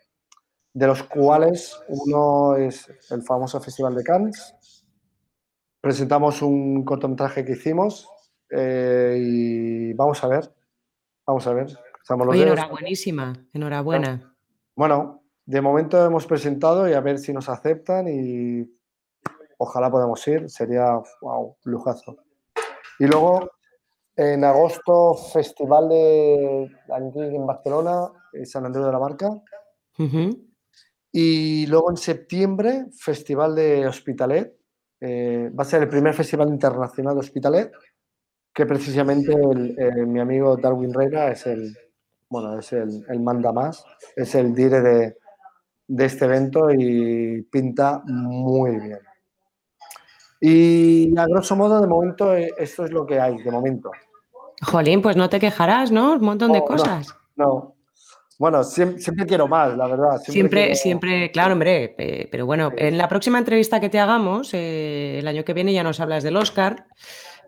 [0.74, 4.85] de los cuales uno es el famoso Festival de Cannes.
[5.80, 8.08] Presentamos un cortometraje que hicimos,
[8.50, 10.52] eh, y vamos a ver,
[11.26, 11.66] vamos a ver.
[12.00, 14.35] Estamos los enhorabuenísima, enhorabuena.
[14.74, 18.68] Bueno, de momento hemos presentado y a ver si nos aceptan y
[19.58, 22.16] ojalá podamos ir, sería, wow, lujazo.
[23.03, 23.51] Y luego,
[24.15, 28.12] en agosto, Festival de aquí en Barcelona,
[28.45, 29.29] San Andrés de la Marca.
[31.11, 34.57] Y luego en septiembre, Festival de Hospitalet.
[35.01, 37.73] Eh, va a ser el primer festival internacional de Hospitalet
[38.55, 39.35] que precisamente
[40.07, 41.77] mi amigo Darwin Reina es el,
[42.29, 43.85] bueno, es el, el manda más,
[44.15, 45.17] es el dire de,
[45.88, 49.01] de, este evento y pinta muy bien.
[50.44, 53.92] Y a grosso modo, de momento, eh, esto es lo que hay, de momento.
[54.61, 56.14] Jolín, pues no te quejarás, ¿no?
[56.14, 57.16] Un montón de cosas.
[57.37, 57.76] No,
[58.38, 60.20] Bueno, siempre, quiero más, la verdad.
[60.20, 61.94] Siempre, siempre, claro, hombre.
[62.31, 65.85] Pero bueno, en la próxima entrevista que te hagamos, eh, el año que viene ya
[65.85, 66.87] nos hablas del Oscar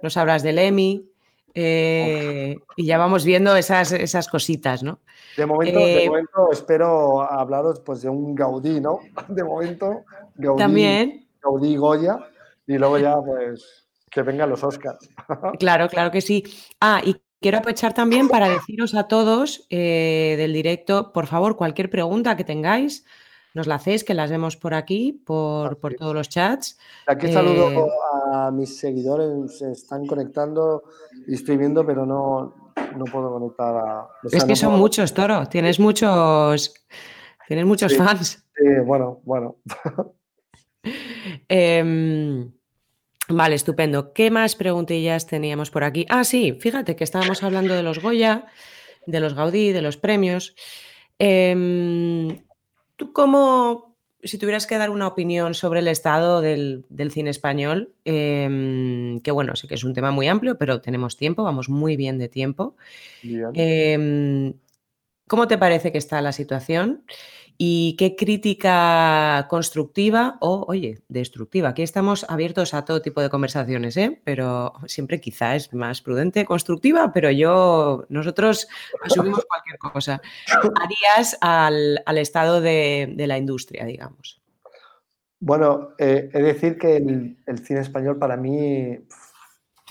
[0.04, 1.10] nos hablas del EMI,
[1.54, 4.98] eh, y ya vamos viendo esas, esas cositas, ¿no?
[5.36, 9.00] De momento, de momento espero hablaros pues, de un Gaudí, ¿no?
[9.28, 10.02] De momento,
[10.34, 11.26] Gaudí, también.
[11.42, 12.18] Gaudí Goya,
[12.66, 15.08] y luego ya, pues, que vengan los Oscars.
[15.58, 16.44] Claro, claro que sí.
[16.80, 21.90] Ah, y quiero aprovechar también para deciros a todos eh, del directo, por favor, cualquier
[21.90, 23.04] pregunta que tengáis,
[23.54, 26.78] nos la hacéis, que las vemos por aquí, por, todos los chats.
[27.06, 27.90] Aquí saludo eh,
[28.32, 30.84] a mis seguidores, se están conectando
[31.26, 34.08] y estoy viendo, pero no, no puedo conectar a...
[34.30, 36.74] es que son muchos, Toro, tienes muchos,
[37.46, 38.44] tienes muchos fans.
[38.56, 39.56] Sí, bueno, bueno.
[41.48, 42.52] Em,
[43.28, 44.12] vale, estupendo.
[44.12, 46.06] ¿Qué más preguntillas teníamos por aquí?
[46.08, 48.46] Ah, sí, fíjate que estábamos hablando de los Goya,
[49.06, 50.54] de los Gaudí, de los premios.
[51.18, 52.36] Eh,
[52.96, 59.20] ¿Tú cómo, si tuvieras que dar una opinión sobre el estado del, cine español, em,
[59.20, 62.18] que bueno, sé que es un tema muy amplio, pero tenemos tiempo, vamos muy bien
[62.18, 62.76] de tiempo.
[63.54, 64.54] Em,
[65.26, 67.04] ¿Cómo te parece que está la situación?
[67.56, 71.68] ¿Y qué crítica constructiva o, oye, destructiva?
[71.68, 74.20] Aquí estamos abiertos a todo tipo de conversaciones, ¿eh?
[74.24, 78.66] pero siempre quizá es más prudente, constructiva, pero yo, nosotros
[79.02, 80.20] asumimos cualquier cosa.
[80.82, 84.42] Harías al, estado de, la industria, digamos.
[85.38, 88.98] Bueno, eh, he de decir que el, el cine español para mí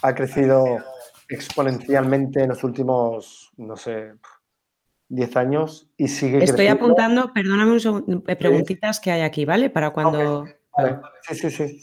[0.02, 0.80] ha crecido
[1.30, 4.14] exponencialmente en los últimos, no sé,
[5.14, 9.70] 10 años y sigue Estoy apuntando, perdóname un segundo, eh, preguntitas que hay aquí, ¿vale?
[9.70, 10.46] Para cuando...
[11.22, 11.82] Sí, sí, sí.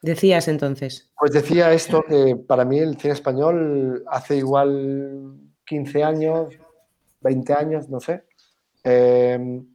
[0.00, 1.10] Decías entonces.
[1.18, 5.34] Pues decía esto que para mí el cine español hace igual
[5.66, 6.54] 15 años,
[7.20, 8.24] 20 años, no sé,
[8.84, 9.66] em,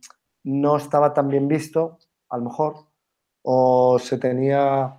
[0.44, 2.88] no estaba tan bien visto, a lo mejor,
[3.42, 4.98] o se tenía,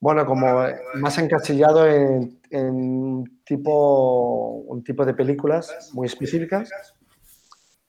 [0.00, 6.68] bueno, como más encasillado en, en tipo, un tipo de películas muy específicas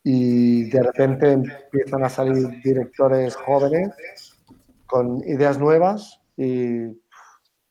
[0.02, 3.90] y de repente empiezan a salir directores jóvenes
[4.88, 6.86] con ideas nuevas y,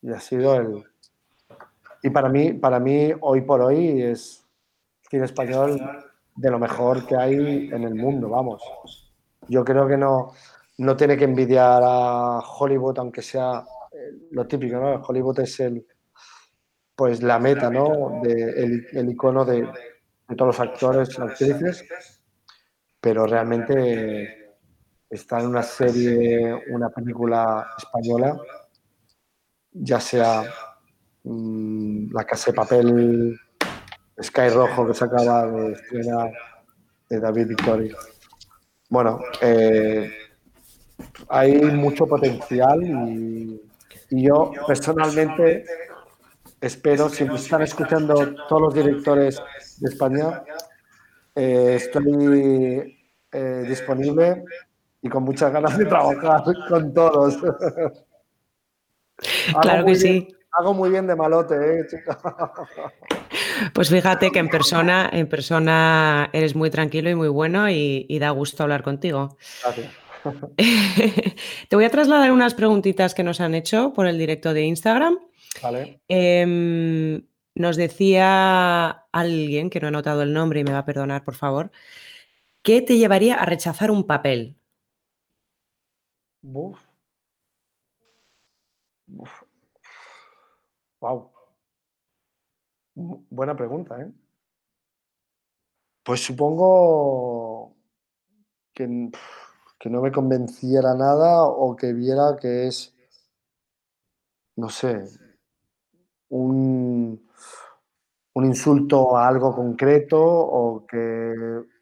[0.07, 0.83] ha sido el...
[2.03, 4.45] Y para mí, para mí, hoy por hoy, es
[5.09, 5.81] cine español
[6.35, 8.61] de lo mejor que hay en el mundo, vamos.
[9.49, 10.31] Yo creo que no,
[10.77, 15.01] no tiene que envidiar a Hollywood, aunque sea eh, lo típico, ¿no?
[15.01, 15.85] Hollywood es el,
[16.99, 18.19] pues la meta, ¿no?
[18.21, 19.65] De, el, icono de,
[20.35, 21.85] todos los actores y actrices,
[22.99, 24.57] pero realmente
[25.09, 28.37] está en una serie, una película española,
[29.71, 30.43] ya sea
[31.23, 33.39] mm, La Casa de Papel,
[34.21, 36.33] Sky Rojo que se acaba de estrenar
[37.07, 37.95] de David Victoria.
[38.89, 40.11] Bueno, eh,
[41.29, 42.83] hay mucho potencial
[44.09, 45.63] y yo personalmente
[46.61, 49.41] espero, si me están escuchando todos los directores
[49.77, 50.43] de España,
[51.35, 52.97] eh, estoy
[53.31, 54.43] eh, disponible
[55.01, 57.37] y con muchas ganas de trabajar con todos.
[59.61, 60.27] claro que sí.
[60.51, 61.87] Hago muy bien de malote, ¿eh,
[63.73, 68.19] Pues fíjate que en persona, en persona eres muy tranquilo y muy bueno y, y
[68.19, 69.37] da gusto hablar contigo.
[69.63, 70.08] Gracias.
[71.69, 75.19] Te voy a trasladar unas preguntitas que nos han hecho por el directo de Instagram.
[76.07, 81.23] Em, nos decía alguien, que no he notado el nombre y me va a perdonar,
[81.23, 81.71] por favor,
[82.61, 84.57] ¿qué te llevaría a rechazar un papel?
[90.99, 91.31] Wow.
[92.95, 94.11] Buena pregunta, ¿eh?
[96.03, 97.75] Pues supongo
[98.73, 99.11] que,
[99.79, 102.93] que no me convenciera nada o que viera que es,
[104.57, 104.93] no sé,
[106.29, 107.19] un,
[108.33, 111.33] un insulto a algo concreto o que,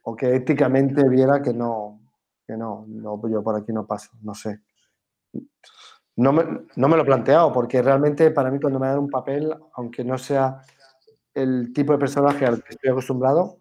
[0.04, 2.00] o que éticamente viera que no,
[2.46, 4.62] que no, no, yo por aquí no paso, no sé.
[6.16, 6.44] No me,
[6.76, 10.04] no me lo he planteado, porque realmente para mí cuando me dan un papel, aunque
[10.04, 10.62] no sea
[11.34, 13.60] el tipo de personaje al que estoy acostumbrado,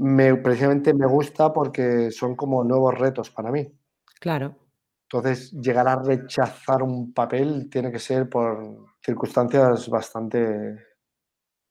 [0.00, 3.70] me, precisamente me gusta porque son como nuevos retos para mí.
[4.18, 4.56] Claro.
[5.02, 10.76] Entonces, llegar a rechazar un papel tiene que ser por circunstancias bastante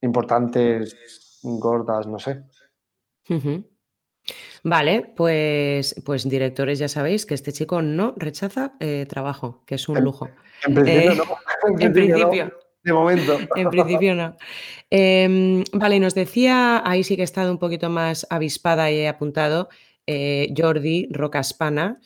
[0.02, 2.44] importantes, gordas, no sé.
[4.64, 9.90] Vale, pues, pues directores ya sabéis que este chico no rechaza eh, trabajo, que es
[9.90, 10.30] un lujo.
[10.66, 11.24] En, principio, no.
[11.80, 12.52] En, principio.
[12.84, 13.38] De momento.
[13.56, 14.36] En principio no.
[14.90, 19.08] Em, vale, nos decía, ahí sí que he estado un poquito más avispada y he
[19.08, 19.70] apuntado,
[20.08, 22.00] eh, Jordi Rocaspana.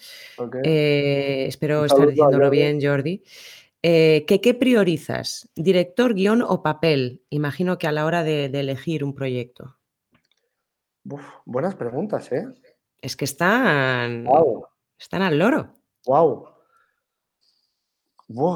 [0.64, 3.24] Eh, espero estar diciéndolo bien, Jordi.
[3.82, 5.50] Eh, ¿qué, priorizas?
[5.56, 7.24] ¿Director, guion o papel?
[7.30, 9.78] Imagino que a la hora de, elegir un proyecto.
[11.46, 12.46] buenas preguntas, ¿eh?
[13.02, 14.26] Es que están,
[14.98, 15.74] están al loro.
[16.06, 16.53] Wow.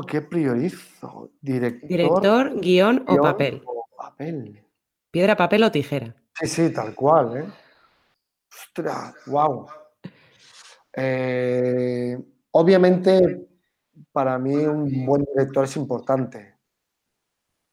[0.08, 1.32] ¿Qué priorizo?
[1.42, 3.64] ¿Director, Director guion, o papel?
[3.96, 4.64] papel.
[5.12, 6.16] ¿Piedra, papel o tijera?
[6.34, 7.46] Sí, sí, tal cual, ¿eh?
[8.50, 9.68] Ostras, wow.
[10.96, 12.18] Eh,
[12.52, 13.48] obviamente,
[14.12, 16.56] para mí un buen director es importante.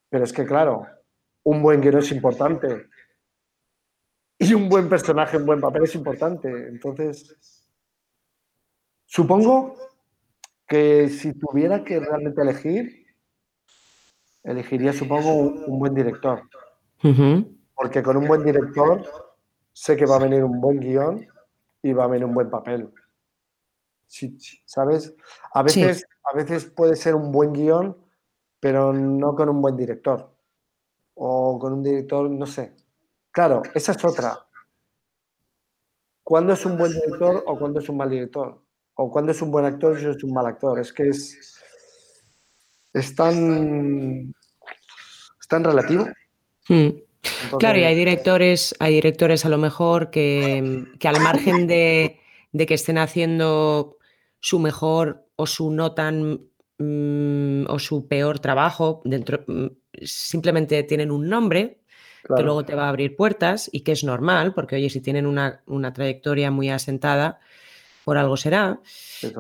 [0.09, 0.87] Pero es que, claro,
[1.45, 2.89] un buen guion es importante.
[4.39, 6.49] Y un buen personaje, un buen papel es importante.
[6.69, 7.67] Entonces,
[9.07, 9.77] supongo
[10.75, 13.07] que si tuviera que realmente elegir,
[14.43, 16.43] elegiría, supongo, un, buen director.
[17.77, 19.09] Porque con un buen director
[19.73, 21.25] sé que va a venir un buen guion
[21.81, 22.93] y va a venir un buen papel.
[24.65, 25.15] ¿Sabes?
[25.53, 27.97] A veces, a veces puede ser un buen guion,
[28.59, 30.35] pero no con un buen director.
[31.15, 32.75] O con un director, no sé.
[33.31, 34.45] claro, esa es otra.
[36.25, 38.64] ¿Cuándo es un buen director o cuándo es un mal director?
[38.95, 40.79] O cuándo es un buen actor y es un mal actor.
[40.79, 41.61] Es que es,
[42.93, 44.35] es tan,
[45.41, 46.07] es tan relativo.
[46.69, 46.91] Hmm.
[47.59, 52.21] claro, y hay directores, hay directores a lo mejor que, que al margen de,
[52.53, 53.99] de, que estén haciendo
[54.41, 56.41] su mejor o su no tan
[56.79, 59.67] mm, o su peor trabajo dentro, mm,
[60.03, 61.81] simplemente tienen un nombre
[62.37, 65.27] que luego te va a abrir puertas y que es normal, porque oye, si tienen
[65.27, 67.39] una, una trayectoria muy asentada,
[68.05, 68.81] por algo será.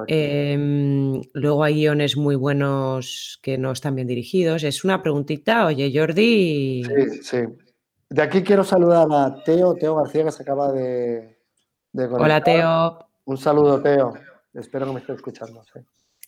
[0.06, 4.64] Em, luego hay guiones muy buenos que no están bien dirigidos.
[4.64, 6.84] Es una preguntita, oye Jordi.
[6.84, 7.38] Sí, sí.
[8.08, 11.36] De aquí quiero saludar a Teo, Teo García, que se acaba de,
[11.92, 12.98] Hola Teo.
[13.24, 14.14] Un saludo, Teo.
[14.52, 15.62] Espero que me esté escuchando.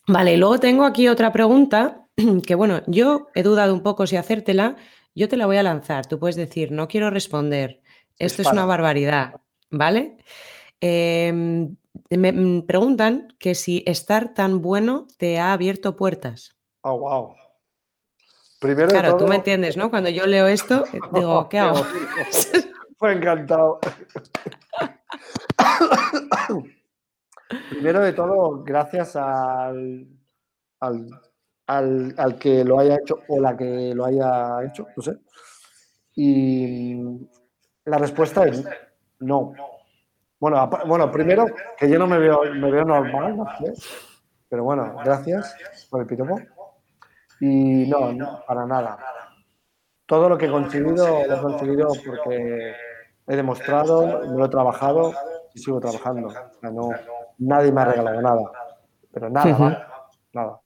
[0.07, 2.05] Vale, luego tengo aquí otra pregunta
[2.45, 4.75] que, bueno, yo he dudado un poco si hacértela.
[5.15, 6.05] Yo te la voy a lanzar.
[6.05, 7.81] Tú puedes decir, no quiero responder.
[8.19, 9.35] Esto es una barbaridad,
[9.69, 10.17] ¿vale?
[10.81, 11.69] Eh,
[12.09, 16.55] me mm, preguntan que si estar tan bueno te ha abierto puertas.
[16.81, 17.35] Oh, wow.
[18.59, 19.89] Primero claro, tú me entiendes, ¿no?
[19.89, 21.85] Cuando yo leo esto, eh, digo, ¿qué hago?
[22.97, 23.79] Fue encantado.
[27.69, 30.07] Primero de todo, gracias al,
[30.79, 31.21] al,
[31.67, 35.17] al, que lo haya hecho o la que lo haya hecho, no sé.
[36.15, 36.95] Y
[37.85, 38.63] la respuesta es
[39.19, 39.53] no.
[40.39, 43.37] Bueno, bueno, primero que yo no me veo, me veo normal,
[44.47, 45.55] pero bueno, gracias
[45.89, 46.39] por el piropo.
[47.39, 48.97] Y no, no, para nada.
[50.05, 52.73] Todo lo que he conseguido lo he conseguido porque
[53.27, 55.13] he demostrado, lo he trabajado
[55.53, 56.33] y sigo trabajando.
[56.61, 56.89] no,
[57.39, 58.51] nadie me ha regalado nada,
[59.11, 59.89] pero nada,
[60.33, 60.61] nada.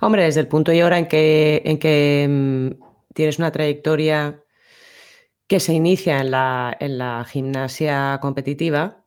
[0.00, 4.42] Hombre, desde el punto y hora en que, en que mm, tienes una trayectoria
[5.52, 9.04] que se inicia en la, gimnasia competitiva,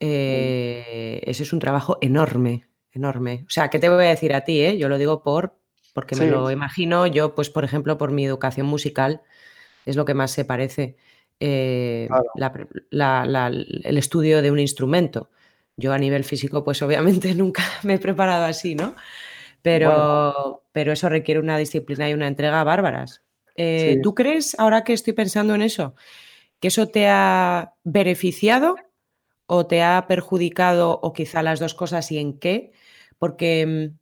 [0.00, 3.44] eh, ese es un trabajo enorme, enorme.
[3.46, 4.62] O sea, ¿qué te voy a decir a ti?
[4.62, 4.78] Eh?
[4.78, 5.58] Yo lo digo por,
[5.92, 9.20] porque me lo imagino, yo, pues, por ejemplo, por mi educación musical,
[9.84, 10.96] es lo que más se parece.
[11.40, 12.08] Eh,
[12.90, 15.28] el estudio de un instrumento.
[15.76, 18.94] Yo a nivel físico, pues obviamente nunca me he preparado así, ¿no?
[19.60, 23.20] Pero, pero eso requiere una disciplina y una entrega bárbaras.
[23.56, 25.94] Eh, ¿Tú crees, ahora que estoy pensando en eso,
[26.60, 28.76] que eso te ha beneficiado
[29.46, 32.72] o te ha perjudicado o quizá las dos cosas y en qué?
[33.18, 33.92] Porque,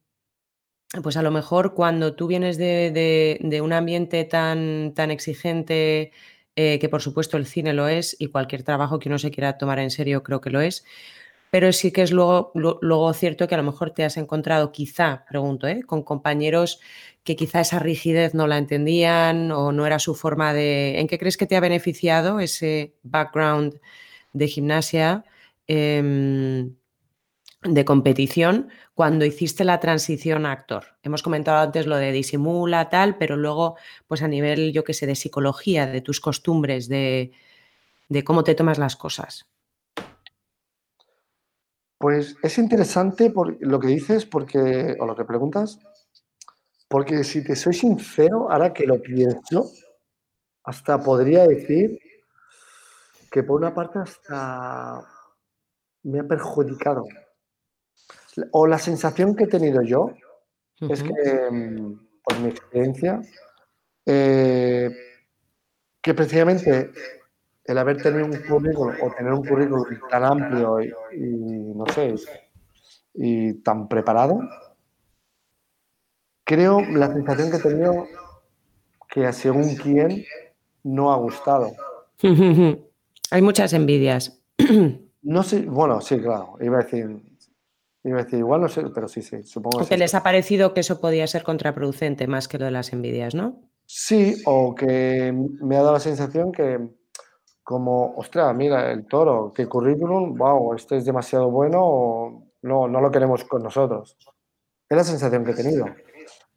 [0.95, 6.13] mm, pues a lo mejor cuando tú vienes de, un ambiente tan, tan exigente,
[6.57, 9.57] eh, que por supuesto el cine lo es y cualquier trabajo que uno se quiera
[9.57, 10.85] tomar en serio creo que lo es,
[11.51, 15.25] pero sí que es luego, luego cierto que a lo mejor te has encontrado, quizá,
[15.29, 15.83] pregunto, ¿eh?
[15.83, 16.81] con compañeros
[17.25, 20.99] que quizá esa rigidez no la entendían o no era su forma de...
[21.01, 23.81] ¿En qué crees que te ha beneficiado ese background
[24.33, 25.25] de gimnasia,
[25.67, 26.75] em,
[27.63, 30.97] de competición, cuando hiciste la transición a actor?
[31.03, 35.07] Hemos comentado antes lo de disimula, tal, pero luego, pues a nivel, yo qué sé,
[35.07, 37.33] de psicología, de tus costumbres, de,
[38.09, 39.47] de cómo te tomas las cosas.
[41.99, 45.79] Pues es interesante por lo que dices, porque, o lo que preguntas,
[46.91, 49.71] porque si te soy sincero, ahora que lo pienso,
[50.65, 52.01] hasta podría decir
[53.31, 55.01] que por una parte hasta
[56.03, 57.05] me ha perjudicado.
[58.51, 60.11] O la sensación que he tenido yo
[60.81, 63.21] es que, mm, por mi experiencia,
[64.05, 64.91] eh,
[66.03, 66.91] que precisamente
[67.67, 70.91] el haber tenido un currículum o tener un currículum tan amplio y,
[71.73, 72.17] no sé,
[73.15, 74.41] y tan preparado,
[76.51, 78.07] creo la sensación que he tenido
[79.09, 80.25] que según quién
[80.83, 81.71] no ha gustado.
[83.31, 84.43] Hay muchas envidias.
[85.23, 87.07] No sé, bueno, sí, claro, iba a decir,
[88.05, 89.99] iba a decir igual no sé, pero sí, sí, supongo que.
[89.99, 93.61] les ha parecido que eso podía ser contraproducente más que lo de las envidias, ¿no?
[93.85, 95.31] Sí, o que
[95.61, 96.79] me ha dado la sensación que
[97.63, 103.01] como, ostras, mira, el toro, qué currículum, wow, este es demasiado bueno o no, no
[103.03, 104.17] lo queremos con nosotros.
[104.89, 105.85] Es la sensación que he tenido.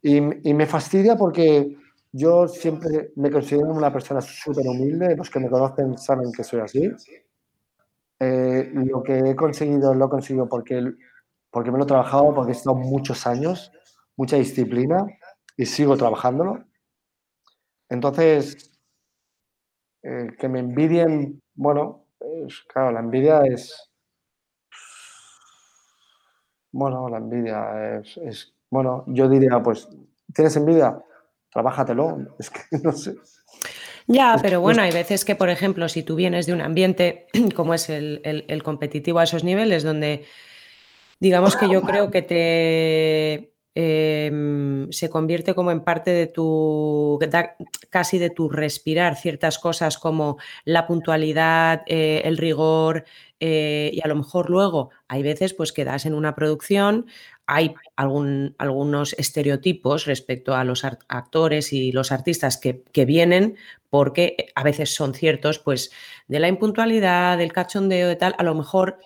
[0.05, 1.77] Y, me fastidia porque
[2.11, 6.59] yo siempre me considero una persona súper humilde, los que me conocen saben que soy
[6.59, 6.91] así.
[8.19, 10.93] Eh, lo que he conseguido lo he conseguido porque,
[11.49, 13.71] porque me lo he trabajado, porque he estado muchos años,
[14.17, 15.05] mucha disciplina
[15.55, 16.65] y sigo trabajándolo.
[17.89, 18.71] Entonces,
[20.03, 22.07] eh, que me envidien, bueno,
[22.67, 23.89] claro, la envidia es...
[26.73, 29.87] Bueno, la envidia es, bueno, yo diría, pues,
[30.33, 30.97] ¿tienes envidia?
[31.51, 33.15] Trabájatelo, es que no sé.
[34.07, 37.75] Ya, pero bueno, hay veces que, por ejemplo, si tú vienes de un ambiente como
[37.75, 40.25] es el competitivo a esos niveles, donde
[41.19, 47.17] digamos que yo creo que te Em, se convierte como en parte de tu,
[47.89, 53.03] casi de tu respirar ciertas cosas como la puntualidad, eh, el rigor
[53.39, 57.07] eh, y a lo mejor luego hay veces pues que das en una producción,
[57.45, 63.57] hay algún, algunos estereotipos respecto a los actores y los artistas que, que, vienen
[63.89, 65.91] porque a veces son ciertos pues
[66.27, 68.97] de la impuntualidad, del cachondeo, de tal, a lo mejor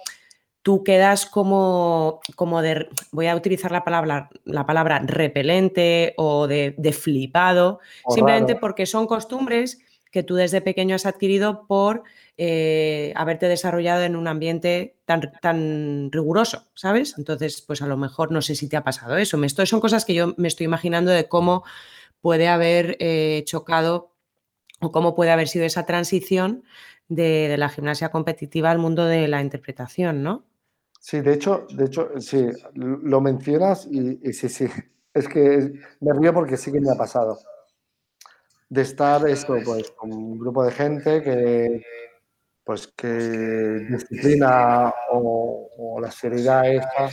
[0.67, 6.75] tú quedas como, como de, voy a utilizar la palabra, la palabra repelente o de,
[6.91, 7.79] flipado,
[8.09, 9.79] simplemente porque son costumbres
[10.17, 12.01] que tú desde pequeño has adquirido por
[12.37, 17.13] eh, haberte desarrollado en un ambiente tan, tan riguroso, ¿sabes?
[17.19, 19.43] Entonces, pues a lo mejor no sé si te ha pasado eso.
[19.43, 21.63] Esto son cosas que yo me estoy imaginando de cómo
[22.19, 24.15] puede haber eh, chocado
[24.81, 26.63] o cómo puede haber sido esa transición
[27.09, 30.45] de, de, la gimnasia competitiva al mundo de la interpretación, ¿no?
[30.99, 34.65] Sí, de hecho, de hecho, sí, lo mencionas y, sí, sí.
[35.13, 37.37] Es que me río porque sí que me ha pasado.
[38.69, 41.83] De estar esto, pues, con un grupo de gente que,
[42.63, 43.07] pues, que
[43.89, 47.09] disciplina o, la seriedad esta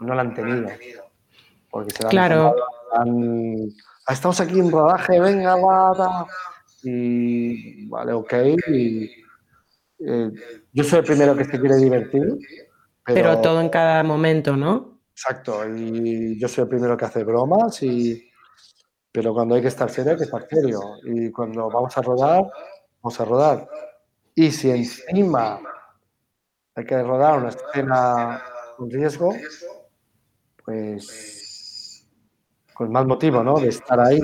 [0.00, 0.68] no la han tenido.
[1.70, 2.54] Porque se claro.
[2.92, 3.68] Han,
[4.06, 6.26] ah, estamos aquí en rodaje, venga, guada.
[6.82, 8.34] Y vale, ok.
[8.68, 9.10] Y,
[10.06, 10.30] eh,
[10.72, 12.38] yo soy el primero que se quiere divertir
[13.04, 15.00] pero, todo en cada momento, ¿no?
[15.12, 18.30] Exacto, y yo soy el primero que hace bromas, y,
[19.12, 20.80] pero cuando hay que estar serio, hay que estar serio.
[21.04, 22.50] Y cuando vamos a rodar,
[23.02, 23.68] vamos a rodar.
[24.34, 25.60] Y si encima
[26.74, 28.42] hay que rodar una escena
[28.76, 29.34] con riesgo,
[30.64, 32.08] pues
[32.72, 33.58] con más motivo, ¿no?
[33.60, 34.20] De estar ahí.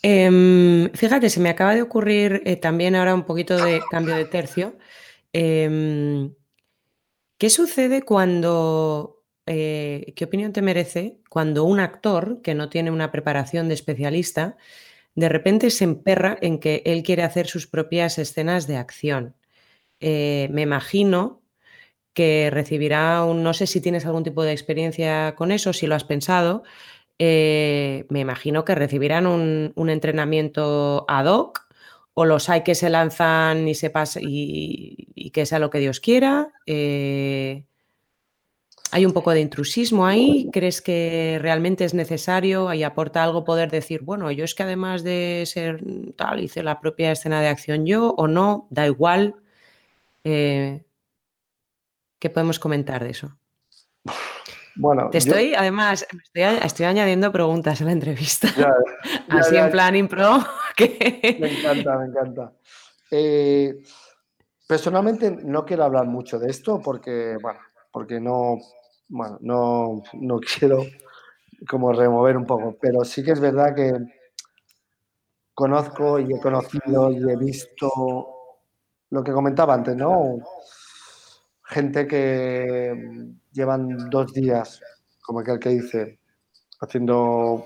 [0.00, 4.24] Em, fíjate, se me acaba de ocurrir eh, también ahora un poquito de cambio de
[4.26, 4.76] tercio.
[5.32, 6.32] Em,
[7.36, 9.17] ¿Qué sucede cuando,
[9.48, 14.56] eh, qué opinión te merece cuando un actor que no tiene una preparación de especialista,
[15.14, 19.34] de repente se emperra en que él quiere hacer sus propias escenas de acción?
[20.00, 21.42] Eh, me imagino
[22.12, 25.94] que recibirá un, no sé si tienes algún tipo de experiencia con eso, si lo
[25.94, 26.64] has pensado,
[27.18, 31.66] eh, me imagino que recibirán un, entrenamiento ad hoc
[32.14, 36.00] o los hay que se lanzan y se pasa y, que sea lo que Dios
[36.00, 36.52] quiera.
[38.90, 40.48] Hay un poco de intrusismo ahí.
[40.52, 45.02] ¿Crees que realmente es necesario y aporta algo poder decir, bueno, yo es que además
[45.02, 45.82] de ser
[46.16, 49.36] tal, hice la propia escena de acción yo o no, da igual?
[50.24, 50.82] Eh,
[52.18, 53.36] ¿Qué podemos comentar de eso?
[54.76, 58.48] Bueno, te estoy, además, estoy, añadiendo preguntas a la entrevista.
[59.28, 60.38] Así en plan impro.
[60.78, 62.52] Me encanta, me encanta.
[63.10, 63.82] Eh,
[64.66, 67.58] personalmente no quiero hablar mucho de esto porque, bueno,
[67.90, 68.58] porque no,
[69.08, 70.84] bueno, no, no quiero
[71.68, 73.92] como remover un poco, pero sí que es verdad que
[75.54, 77.90] conozco y he conocido y he visto
[79.10, 80.38] lo que comentaba antes, ¿no?
[81.64, 84.80] Gente que llevan dos días,
[85.20, 86.20] como aquel que dice,
[86.80, 87.64] haciendo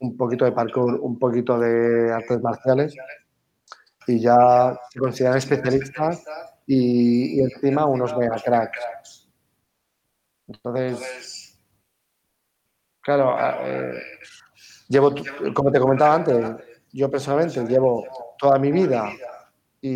[0.00, 2.94] un poquito de parkour, un poquito de artes marciales
[4.06, 6.24] y ya se consideran especialistas
[6.66, 9.23] y, encima unos mega cracks.
[10.46, 11.58] Entonces,
[13.00, 14.02] claro, eh,
[14.88, 15.14] llevo,
[15.54, 16.46] como te comentaba antes,
[16.92, 18.04] yo personalmente llevo
[18.38, 19.10] toda mi vida
[19.80, 19.88] y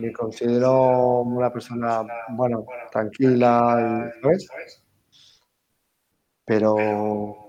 [0.00, 4.82] me considero una persona, bueno, tranquila, y, ¿sabes?
[6.44, 7.48] Pero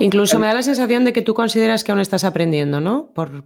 [0.00, 3.12] Incluso me da la sensación de que tú consideras que aún estás aprendiendo, ¿no?
[3.12, 3.44] Por,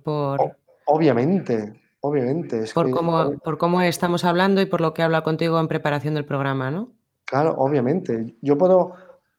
[0.87, 2.65] Obviamente, obviamente.
[2.75, 6.25] por, cómo, por cómo estamos hablando y por lo que habla contigo en preparación del
[6.25, 6.93] programa, ¿no?
[7.25, 8.37] Claro, obviamente.
[8.43, 8.95] Yo puedo,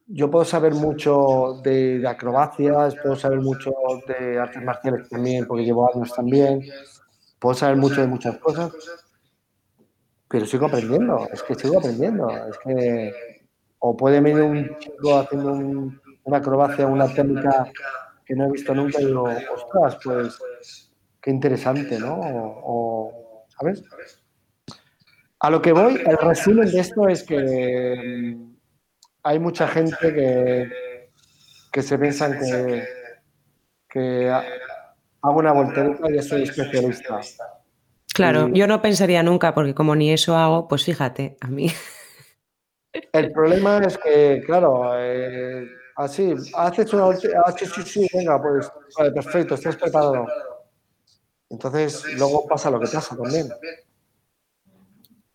[0.07, 3.71] yo puedo saber mucho de, acrobacias, puedo saber mucho
[4.07, 6.61] de artes marciales también, porque llevo años también.
[7.39, 8.71] Puedo saber mucho de muchas cosas,
[10.27, 11.27] pero sigo aprendiendo.
[11.31, 12.29] Es que sigo aprendiendo.
[12.29, 13.13] Es que
[13.79, 17.71] o puede venir un chico haciendo un una acrobacia, una técnica
[18.25, 20.84] que no he visto nunca y digo, ostras, pues
[21.25, 22.19] qué interesante, ¿no?
[22.21, 23.83] O, ¿Sabes?
[25.39, 28.55] A lo que voy, el resumen de esto es que mm,
[29.23, 30.69] hay mucha gente que,
[31.71, 32.83] que se piensan que,
[33.89, 37.19] que hago una voltereta y ya soy especialista.
[38.13, 41.71] Claro, yo no pensaría nunca, porque como ni eso hago, pues fíjate, a mí.
[43.11, 48.69] El problema es que, claro, eh, Así, haces una ah, sí, sí, sí, venga, pues,
[48.97, 50.25] vale, perfecto, estás preparado.
[51.49, 53.47] Entonces, luego pasa lo que pasa también.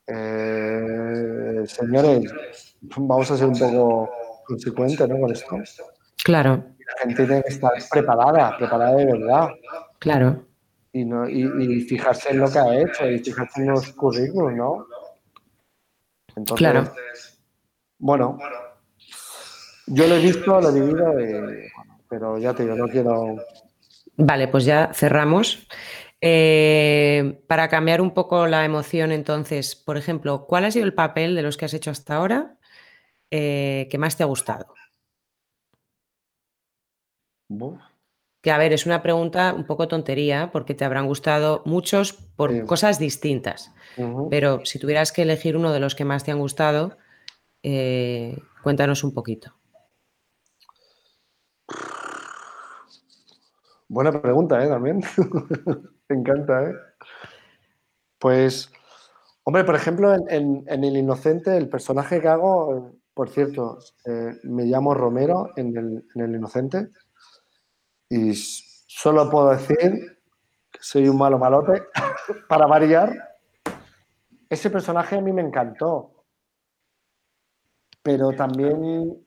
[0.06, 2.32] Eh, señores,
[2.96, 4.10] vamos a ser un poco
[4.44, 5.20] consecuentes ¿no?
[5.20, 5.56] con esto.
[6.24, 6.64] Claro.
[6.78, 9.48] La gente tiene que estar preparada, preparada de verdad.
[9.98, 10.44] Claro.
[10.92, 14.86] Y, no, y, fijarse en lo que ha hecho y fijarse en los currículos, ¿no?
[16.34, 16.92] Entonces, claro.
[17.98, 18.38] Bueno,
[19.86, 21.14] yo lo he visto, lo he vivido,
[22.08, 23.36] pero ya te digo, no quiero.
[24.16, 25.66] Vale, pues ya cerramos.
[26.22, 31.34] Eh, para cambiar un poco la emoción, entonces, por ejemplo, ¿cuál ha sido el papel
[31.34, 32.58] de los que has hecho hasta ahora
[33.30, 34.74] eh, que más te ha gustado?
[38.42, 42.64] Que a ver, es una pregunta un poco tontería porque te habrán gustado muchos por
[42.66, 43.72] cosas distintas.
[44.30, 46.96] Pero si tuvieras que elegir uno de los que más te han gustado,
[47.62, 49.54] eh, cuéntanos un poquito.
[53.88, 54.68] Buena pregunta, ¿eh?
[54.68, 55.02] También.
[56.10, 56.74] Me encanta, ¿eh?
[58.18, 58.70] Pues,
[59.44, 64.92] hombre, por ejemplo, en, El Inocente, el personaje que hago, por cierto, eh, me llamo
[64.92, 66.88] Romero en el, en el Inocente
[68.10, 70.18] y solo puedo decir
[70.70, 71.84] que soy un malo malote
[72.48, 73.10] para variar.
[74.50, 76.20] Ese personaje a mí me encantó
[78.02, 79.26] pero también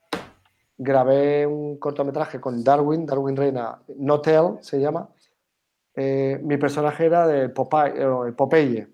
[0.78, 5.10] grabé un cortometraje con Darwin, Darwin Reina, No Tell se llama.
[5.96, 8.88] Eh, mi personaje era de Popeye.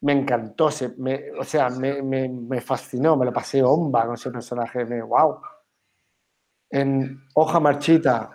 [0.00, 0.68] Me encantó,
[0.98, 5.40] me, o sea, me, fascinó, me lo pasé bomba con ese personaje, me, wow.
[6.70, 8.30] En Hoja Marchita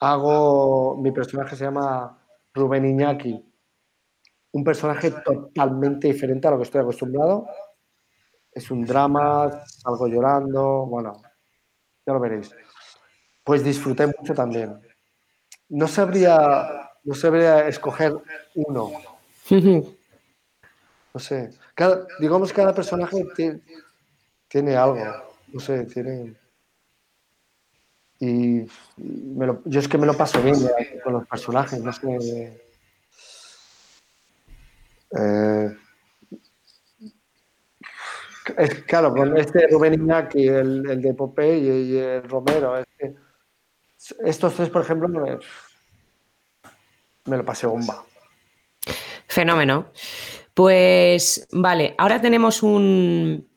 [0.00, 2.18] hago, mi personaje se llama
[2.52, 3.44] Rubén Iñaki,
[4.52, 7.46] un personaje totalmente diferente a lo que estoy acostumbrado
[8.54, 11.20] es un drama, salgo llorando, bueno,
[12.06, 12.54] ya lo veréis.
[13.42, 14.80] Pues disfruté mucho también.
[15.68, 18.14] No sabría, no sabría escoger
[18.54, 18.92] uno.
[21.12, 21.50] No sé.
[21.74, 23.24] Cada, digamos que cada personaje
[24.48, 24.98] tiene, algo.
[25.48, 26.34] No sé, tiene.
[28.20, 30.56] Y yo es que me lo paso bien
[31.02, 32.60] con los personajes, no sé.
[35.16, 35.76] Eh,
[38.86, 42.83] claro, con este Rubén Iñaki, el, el de Popeye y el Romero,
[44.24, 45.36] estos tres, por ejemplo, me,
[47.36, 48.04] lo pasé bomba.
[49.26, 49.92] Fenómeno.
[50.52, 53.48] Pues vale, ahora tenemos un,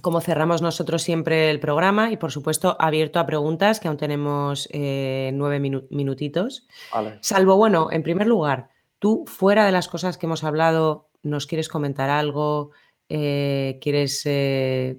[0.00, 4.68] como cerramos nosotros siempre el programa y por supuesto abierto a preguntas, que aún tenemos
[4.72, 6.66] eh, nueve minutitos.
[7.20, 11.68] Salvo, bueno, en primer lugar, tú fuera de las cosas que hemos hablado, ¿nos quieres
[11.68, 12.70] comentar algo?
[13.08, 14.98] Eh, quieres eh,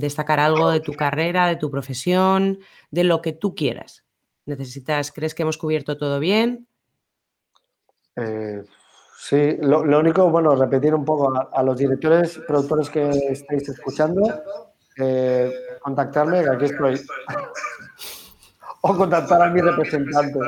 [0.00, 2.58] destacar algo de tu carrera, de tu profesión,
[2.90, 4.04] de lo que tú quieras.
[4.46, 6.66] Necesitas, ¿crees que hemos cubierto todo bien?
[8.16, 8.64] Eh,
[9.16, 14.22] sí, lo, único, bueno, repetir un poco a, los directores, productores que estáis escuchando,
[15.80, 17.00] contactarme, que aquí estoy.
[18.82, 20.38] o contactar a mi representante.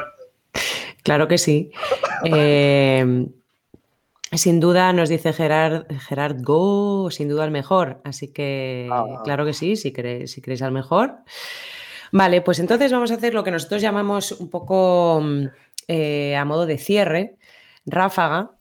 [1.03, 1.70] Claro que sí.
[4.33, 8.01] Sin duda, nos dice Gerard, Gerard Go, sin duda el mejor.
[8.03, 9.20] Así que, ah.
[9.24, 11.16] claro que sí, si queréis, si queréis al mejor.
[12.12, 15.45] Vale, pues entonces vamos a hacer lo que nosotros llamamos un poco mm,
[15.89, 17.37] eh, a modo de cierre,
[17.85, 18.53] ráfaga,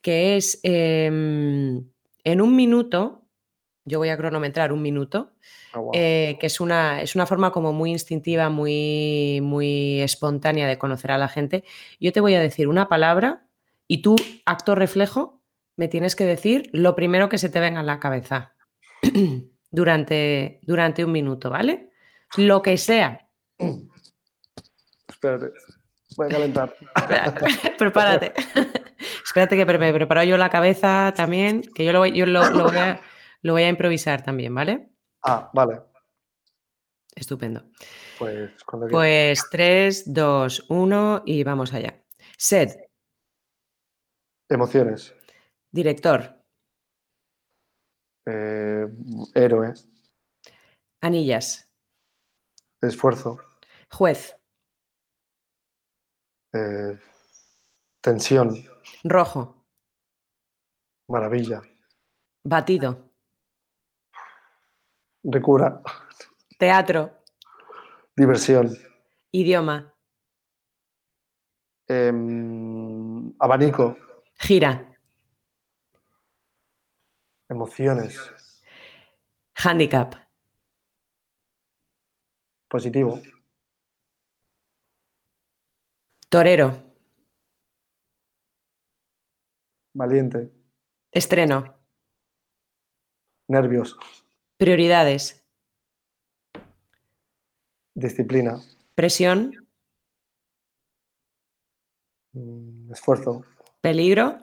[0.00, 1.84] que es em,
[2.24, 3.22] en un minuto,
[3.84, 5.32] yo voy a cronometrar un minuto,
[5.74, 10.78] ah, eh, que es una, es una forma como muy instintiva, muy, muy espontánea de
[10.78, 11.62] conocer a la gente.
[12.00, 13.44] Yo te voy a decir una palabra
[13.90, 14.14] y tú,
[14.46, 15.42] acto reflejo,
[15.76, 18.54] me tienes que decir lo primero que se te venga en la cabeza
[19.72, 21.90] durante, durante un minuto, ¿vale?
[22.36, 23.28] Lo que sea.
[25.08, 25.50] Espérate,
[26.16, 26.76] voy a calentar.
[27.78, 28.32] Prepárate.
[29.24, 32.76] Espérate que me preparo yo la cabeza también, que yo lo voy, yo lo, voy,
[32.76, 33.00] a,
[33.42, 34.88] lo voy a improvisar también, ¿vale?
[35.24, 35.80] Ah, vale.
[37.16, 37.64] Estupendo.
[38.20, 38.52] Pues,
[38.88, 42.00] pues 3, 2, 1 y vamos allá.
[42.36, 42.89] Sed.
[44.50, 45.14] Emociones.
[45.70, 46.36] Director.
[48.26, 48.86] Eh,
[49.34, 49.72] héroe.
[51.00, 51.70] Anillas.
[52.82, 53.38] Esfuerzo.
[53.92, 54.36] Juez.
[56.52, 56.98] Eh,
[58.02, 58.56] tensión.
[59.04, 59.64] Rojo.
[61.08, 61.62] Maravilla.
[62.44, 63.08] Batido.
[65.22, 65.80] Recura.
[66.58, 67.22] Teatro.
[68.16, 68.76] Diversión.
[69.32, 69.94] Idioma.
[71.88, 73.96] Em, abanico.
[74.42, 74.96] Gira.
[77.48, 78.18] Emociones.
[79.54, 80.14] Handicap.
[82.68, 83.20] Positivo.
[86.30, 86.68] Torero.
[89.92, 90.50] Valiente.
[91.12, 91.76] Estreno.
[93.48, 93.96] Nervios.
[94.56, 95.44] Prioridades.
[97.94, 98.58] Disciplina.
[98.94, 99.68] Presión.
[102.32, 103.44] Mm, esfuerzo.
[103.80, 104.36] Peligro.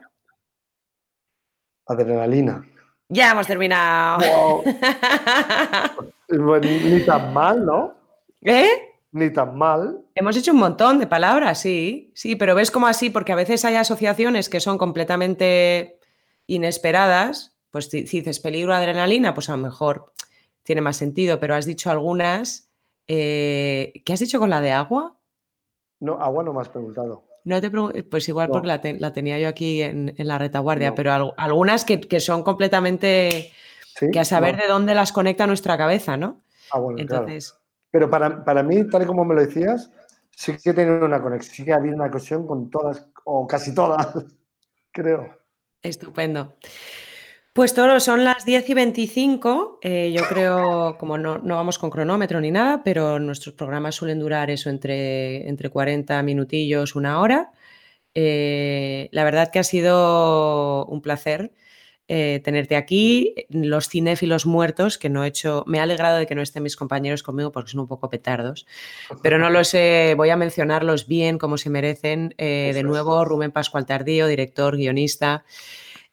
[1.86, 2.66] Adrenalina.
[3.08, 4.62] Ya hemos terminado.
[6.28, 7.94] ni tan mal, ¿no?
[8.42, 8.68] ¿Eh?
[9.12, 10.04] Ni tan mal.
[10.14, 13.64] Hemos hecho un montón de palabras, sí, sí, pero ves como así, porque a veces
[13.64, 15.98] hay asociaciones que son completamente
[16.46, 20.12] inesperadas, pues si dices peligro, adrenalina, pues a lo mejor
[20.62, 22.70] tiene más sentido, pero has dicho algunas.
[23.06, 25.18] Eh, ¿Qué has dicho con la de agua?
[26.00, 27.27] No, agua no me has preguntado.
[27.44, 27.70] No te
[28.02, 33.52] pues igual porque la, tenía yo aquí en, la retaguardia, pero algunas que, son completamente...
[34.12, 36.42] que a saber de dónde las conecta nuestra cabeza, ¿no?
[36.70, 37.54] Ah, bueno, Entonces...
[37.90, 39.90] Pero para, para, mí, tal y como me lo decías,
[40.30, 44.06] sí que tiene una conexión, sí que había una conexión con todas, o casi todas,
[44.92, 45.38] creo.
[45.82, 46.54] Estupendo.
[47.52, 49.80] Pues Toro, son las 10 y 25.
[49.82, 54.50] Eh, yo creo, como no, vamos con cronómetro ni nada, pero nuestros programas suelen durar
[54.50, 57.50] eso entre, entre 40 minutillos, una hora.
[58.14, 61.52] Eh, la verdad que ha sido un placer
[62.06, 63.34] eh, tenerte aquí.
[63.48, 66.76] Los cinéfilos muertos, que no he hecho, me ha alegrado de que no estén mis
[66.76, 68.66] compañeros conmigo porque son un poco petardos,
[69.22, 72.34] pero no lo sé, voy a mencionarlos bien como se merecen.
[72.38, 75.44] de nuevo, Rubén Pascual Tardío, director, guionista.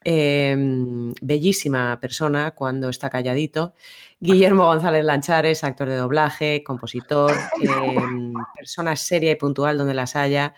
[0.08, 3.74] Em, bellísima persona cuando está calladito.
[4.20, 10.53] Guillermo González Lanchares, actor de doblaje, compositor, em, persona seria y puntual donde las haya.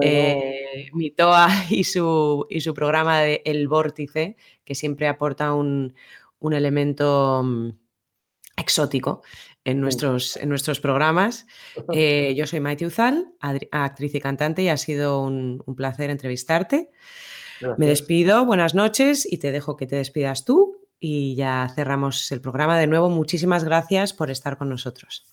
[0.00, 5.92] Eh, Mitoa y su, y su programa de El Vórtice, que siempre aporta un,
[6.52, 7.70] elemento mm,
[8.56, 9.22] exótico
[9.64, 11.48] en nuestros, en nuestros programas.
[11.92, 16.90] Eh, yo soy Maite Uzal, actriz y cantante, y ha sido un placer entrevistarte.
[17.78, 22.40] Me despido, buenas noches y te dejo que te despidas tú y ya cerramos el
[22.40, 22.78] programa.
[22.78, 25.26] De nuevo, muchísimas gracias por estar con nosotros.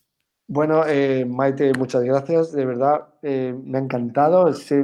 [0.47, 2.51] Bueno, eh, Maite, muchas gracias.
[2.51, 4.51] De verdad, eh, me ha encantado.
[4.53, 4.83] Se,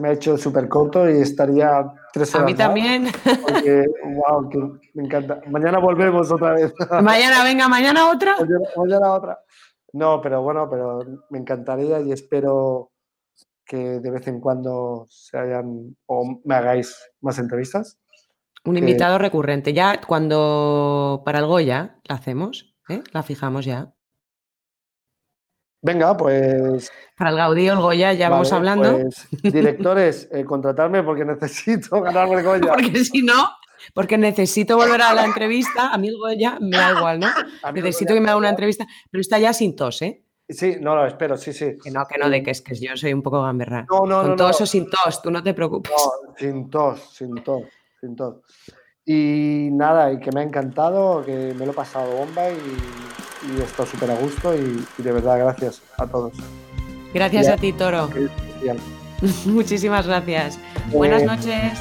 [0.00, 2.42] me ha hecho súper corto y estaría tres horas.
[2.42, 3.06] A mí también.
[3.42, 3.84] porque,
[4.16, 4.58] wow, que
[4.94, 5.40] me encanta.
[5.48, 6.74] Mañana volvemos otra vez.
[7.02, 8.36] Mañana, venga, mañana otra.
[8.76, 9.38] mañana otra.
[9.92, 12.90] No, pero bueno, pero me encantaría y espero
[13.68, 17.98] que de vez en cuando se hayan o me hagáis más entrevistas.
[18.64, 19.72] Un invitado recurrente.
[19.72, 23.02] Ya cuando para el Goya la hacemos, ¿eh?
[23.12, 23.92] la fijamos ya.
[25.80, 26.90] Venga, pues.
[27.16, 28.98] Para el Gaudí o el Goya ya vamos hablando.
[28.98, 32.72] Pues, directores, eh, contratarme porque necesito ganarme el Goya.
[32.72, 33.48] porque si no,
[33.94, 35.92] porque necesito volver a la entrevista.
[35.92, 37.28] A mí el Goya me da igual, ¿no?
[37.74, 40.24] Necesito que me haga una entrevista, pero está ya sin tos, ¿eh?
[40.48, 41.76] Sí, no, lo espero, sí, sí.
[41.82, 43.86] Que no, que no, de que es que yo soy un poco gamberra.
[43.90, 44.36] No, no, Con no.
[44.36, 45.92] tos o sin tos, tú no te preocupes.
[45.92, 47.62] No, sin tos, sin tos,
[48.00, 48.36] sin tos.
[49.04, 52.56] Y nada, y que me ha encantado, que me lo he pasado bomba y,
[53.46, 56.32] y estado súper a gusto y, de verdad gracias a todos.
[57.12, 58.08] Gracias a ti, Toro.
[59.46, 60.58] Muchísimas gracias.
[60.92, 61.78] Buenas noches.